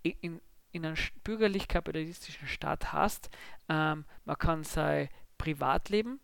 [0.03, 0.41] in,
[0.72, 3.30] in einem bürgerlich-kapitalistischen Staat hast,
[3.70, 6.20] ähm, man kann sein Privatleben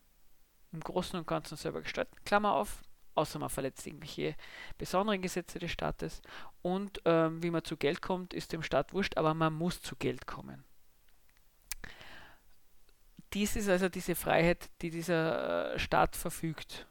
[0.72, 2.82] im Großen und Ganzen selber gestalten, Klammer auf,
[3.16, 4.36] außer man verletzt irgendwelche
[4.78, 6.22] besonderen Gesetze des Staates.
[6.62, 9.96] Und ähm, wie man zu Geld kommt, ist dem Staat wurscht, aber man muss zu
[9.96, 10.64] Geld kommen.
[13.34, 16.88] Dies ist also diese Freiheit, die dieser äh, Staat verfügt.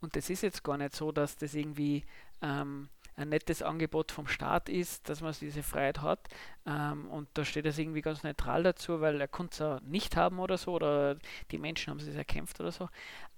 [0.00, 2.04] Und das ist jetzt gar nicht so, dass das irgendwie
[2.42, 2.88] ähm,
[3.20, 6.28] ein nettes Angebot vom Staat ist, dass man diese Freiheit hat.
[6.66, 10.38] Ähm, und da steht es irgendwie ganz neutral dazu, weil er konnte es nicht haben
[10.38, 11.16] oder so, oder
[11.50, 12.88] die Menschen haben es erkämpft oder so.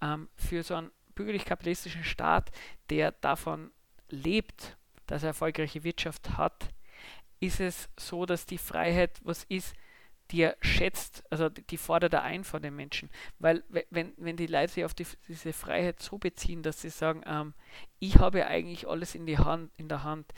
[0.00, 2.50] Ähm, für so einen bürgerlich-kapitalistischen Staat,
[2.90, 3.70] der davon
[4.08, 4.76] lebt,
[5.06, 6.68] dass er erfolgreiche Wirtschaft hat,
[7.40, 9.74] ist es so, dass die Freiheit was ist,
[10.32, 13.10] die er schätzt, also die fordert er ein von den Menschen.
[13.38, 17.22] Weil wenn, wenn die Leute sich auf die, diese Freiheit so beziehen, dass sie sagen,
[17.26, 17.54] ähm,
[17.98, 20.32] ich habe eigentlich alles in, die Hand, in der Hand,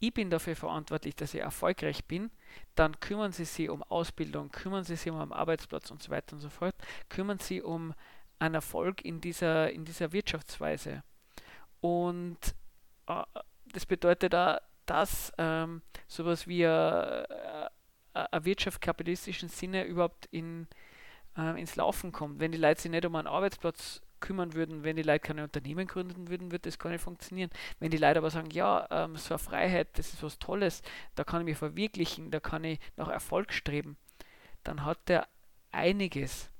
[0.00, 2.30] ich bin dafür verantwortlich, dass ich erfolgreich bin,
[2.74, 6.34] dann kümmern sie sich um Ausbildung, kümmern sie sich um einen Arbeitsplatz und so weiter
[6.34, 6.74] und so fort,
[7.08, 7.94] kümmern sie um
[8.38, 11.02] einen Erfolg in dieser, in dieser Wirtschaftsweise.
[11.80, 12.38] Und
[13.06, 13.22] äh,
[13.72, 17.24] das bedeutet auch, dass ähm, sowas wie äh,
[18.14, 20.66] eine Wirtschaft kapitalistischen Sinne überhaupt in,
[21.36, 22.40] äh, ins Laufen kommt.
[22.40, 25.86] Wenn die Leute sich nicht um einen Arbeitsplatz kümmern würden, wenn die Leute keine Unternehmen
[25.86, 27.50] gründen würden, würde das gar nicht funktionieren.
[27.78, 30.82] Wenn die Leute aber sagen, ja, ähm, so eine Freiheit, das ist was Tolles,
[31.14, 33.98] da kann ich mich verwirklichen, da kann ich nach Erfolg streben,
[34.62, 35.28] dann hat der
[35.72, 36.50] einiges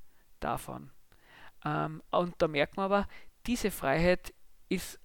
[0.40, 0.90] davon.
[1.64, 3.08] Ähm, und da merkt man aber,
[3.46, 4.34] diese Freiheit
[4.68, 5.00] ist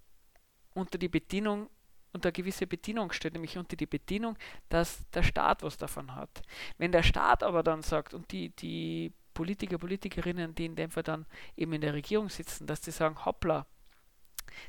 [0.74, 1.70] unter die Bedienung
[2.12, 4.36] unter gewisse Bedingung steht, nämlich unter die Bedingung,
[4.68, 6.42] dass der Staat was davon hat.
[6.78, 11.02] Wenn der Staat aber dann sagt und die, die Politiker, Politikerinnen, die in dem Fall
[11.02, 13.66] dann eben in der Regierung sitzen, dass sie sagen, hoppla,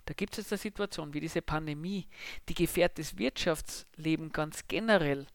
[0.06, 2.08] da gibt es jetzt eine Situation wie diese Pandemie,
[2.48, 5.28] die gefährdet das Wirtschaftsleben ganz generell.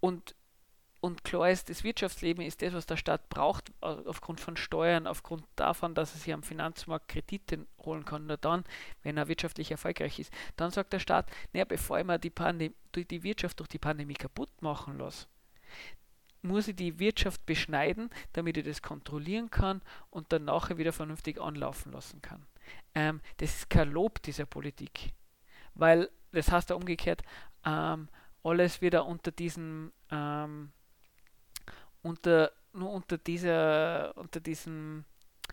[0.00, 0.34] Und
[1.00, 5.44] und klar ist, das Wirtschaftsleben ist das, was der Staat braucht, aufgrund von Steuern, aufgrund
[5.56, 8.64] davon, dass er sich am Finanzmarkt Kredite holen kann, nur dann,
[9.02, 10.32] wenn er wirtschaftlich erfolgreich ist.
[10.56, 14.14] Dann sagt der Staat, naja, bevor ich mir die, Pandem die Wirtschaft durch die Pandemie
[14.14, 15.26] kaputt machen lasse,
[16.42, 19.80] muss ich die Wirtschaft beschneiden, damit ich das kontrollieren kann
[20.10, 22.46] und dann nachher wieder vernünftig anlaufen lassen kann.
[22.94, 25.12] Ähm, das ist kein Lob dieser Politik,
[25.74, 27.22] weil das heißt ja umgekehrt,
[27.64, 28.08] ähm,
[28.42, 30.72] alles wieder unter diesem ähm,
[32.02, 35.04] unter, nur unter, dieser, unter diesem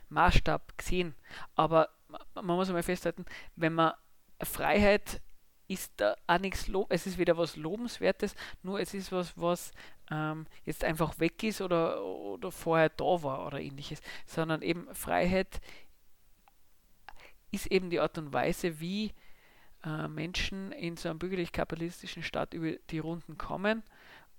[0.10, 1.16] Maßstab gesehen.
[1.56, 1.90] Aber
[2.36, 3.26] man muss einmal festhalten,
[3.56, 3.94] wenn man
[4.42, 5.22] Freiheit
[5.68, 9.72] ist da auch nichts Lob, es ist wieder was Lobenswertes, nur es ist was, was
[10.10, 15.60] ähm, jetzt einfach weg ist oder, oder vorher da war oder ähnliches, sondern eben Freiheit
[17.52, 19.14] ist eben die Art und Weise, wie
[19.84, 23.84] äh, Menschen in so einem bürgerlich-kapitalistischen Staat über die Runden kommen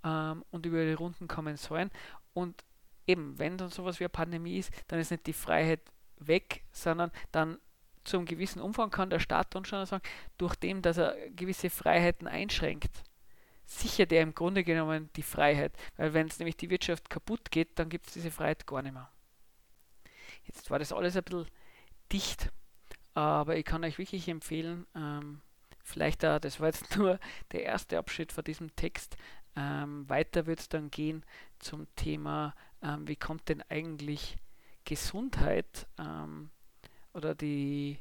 [0.05, 1.90] ähm, und über die Runden kommen sollen.
[2.34, 2.64] Und
[3.07, 5.80] eben, wenn dann sowas wie eine Pandemie ist, dann ist nicht die Freiheit
[6.18, 7.59] weg, sondern dann
[8.05, 10.03] zum gewissen Umfang kann der Staat dann schon sagen,
[10.38, 13.05] durch dem, dass er gewisse Freiheiten einschränkt,
[13.66, 15.72] sichert er im Grunde genommen die Freiheit.
[15.96, 18.94] Weil wenn es nämlich die Wirtschaft kaputt geht, dann gibt es diese Freiheit gar nicht
[18.94, 19.11] mehr.
[20.44, 21.46] Jetzt war das alles ein bisschen
[22.11, 22.51] dicht,
[23.14, 25.42] aber ich kann euch wirklich empfehlen, ähm,
[25.82, 27.18] vielleicht, äh, das war jetzt nur
[27.53, 29.16] der erste Abschnitt von diesem Text,
[29.59, 31.25] ähm, weiter wird es dann gehen
[31.59, 34.39] zum Thema, ähm, wie kommt denn eigentlich
[34.85, 36.51] Gesundheit ähm,
[37.13, 37.99] oder die,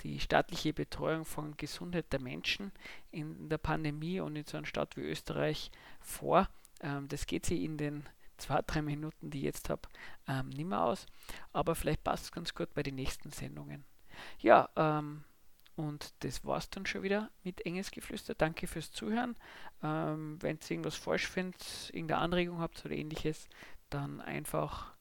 [0.00, 2.72] die staatliche Betreuung von Gesundheit der Menschen
[3.10, 6.48] in der Pandemie und in so einer Stadt wie Österreich vor.
[6.80, 9.82] Ähm, das geht sich in den zwei, drei Minuten, die ich jetzt habe,
[10.26, 11.04] ähm, nicht mehr aus.
[11.52, 13.84] Aber vielleicht passt es ganz gut bei den nächsten Sendungen.
[14.40, 15.24] Ja, ähm,
[15.76, 18.34] und das war's dann schon wieder mit Enges Geflüster.
[18.34, 19.36] Danke fürs Zuhören.
[19.82, 23.48] Ähm, Wenn ihr irgendwas falsch findet, irgendeine Anregung habt oder ähnliches,
[23.90, 24.94] dann einfach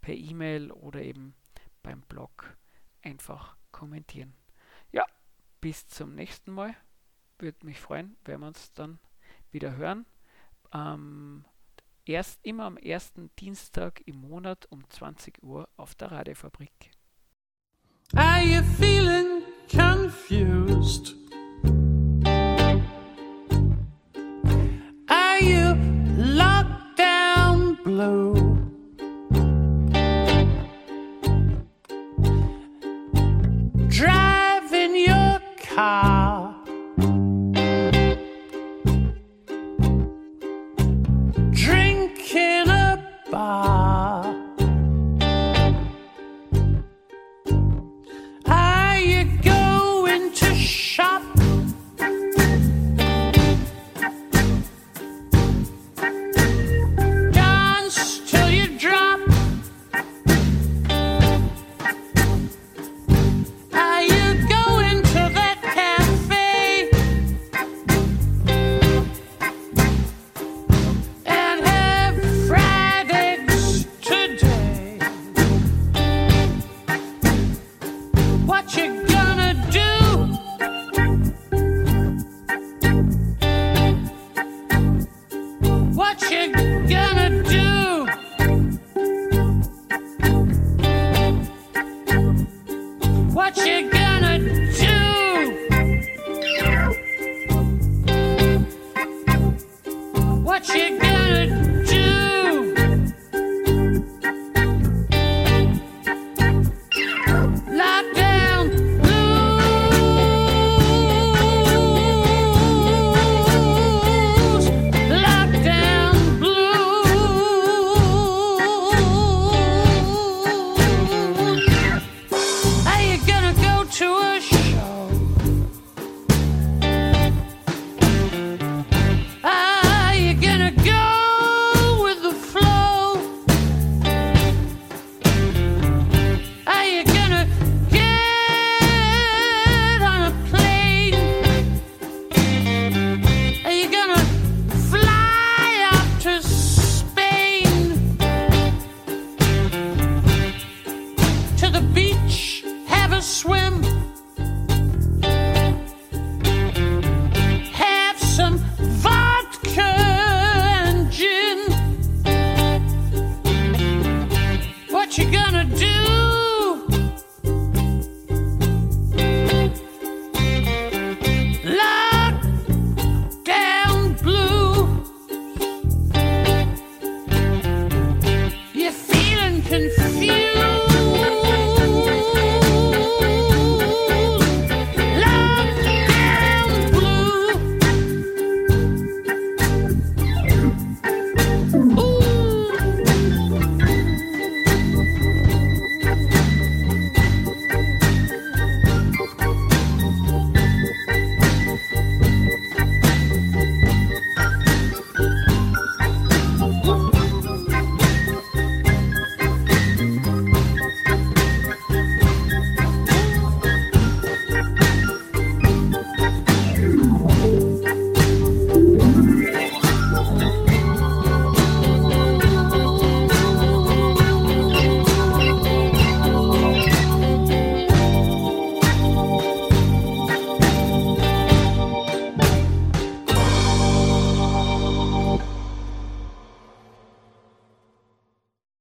[0.00, 1.34] per E-Mail oder eben
[1.82, 2.56] beim Blog
[3.02, 4.34] einfach kommentieren.
[4.92, 5.04] Ja,
[5.60, 6.74] bis zum nächsten Mal.
[7.38, 8.98] Würde mich freuen, wenn wir uns dann
[9.50, 10.06] wieder hören.
[10.72, 11.44] Ähm,
[12.04, 16.92] erst immer am ersten Dienstag im Monat um 20 Uhr auf der Radiofabrik.
[18.14, 18.62] Are you
[20.14, 21.23] refused.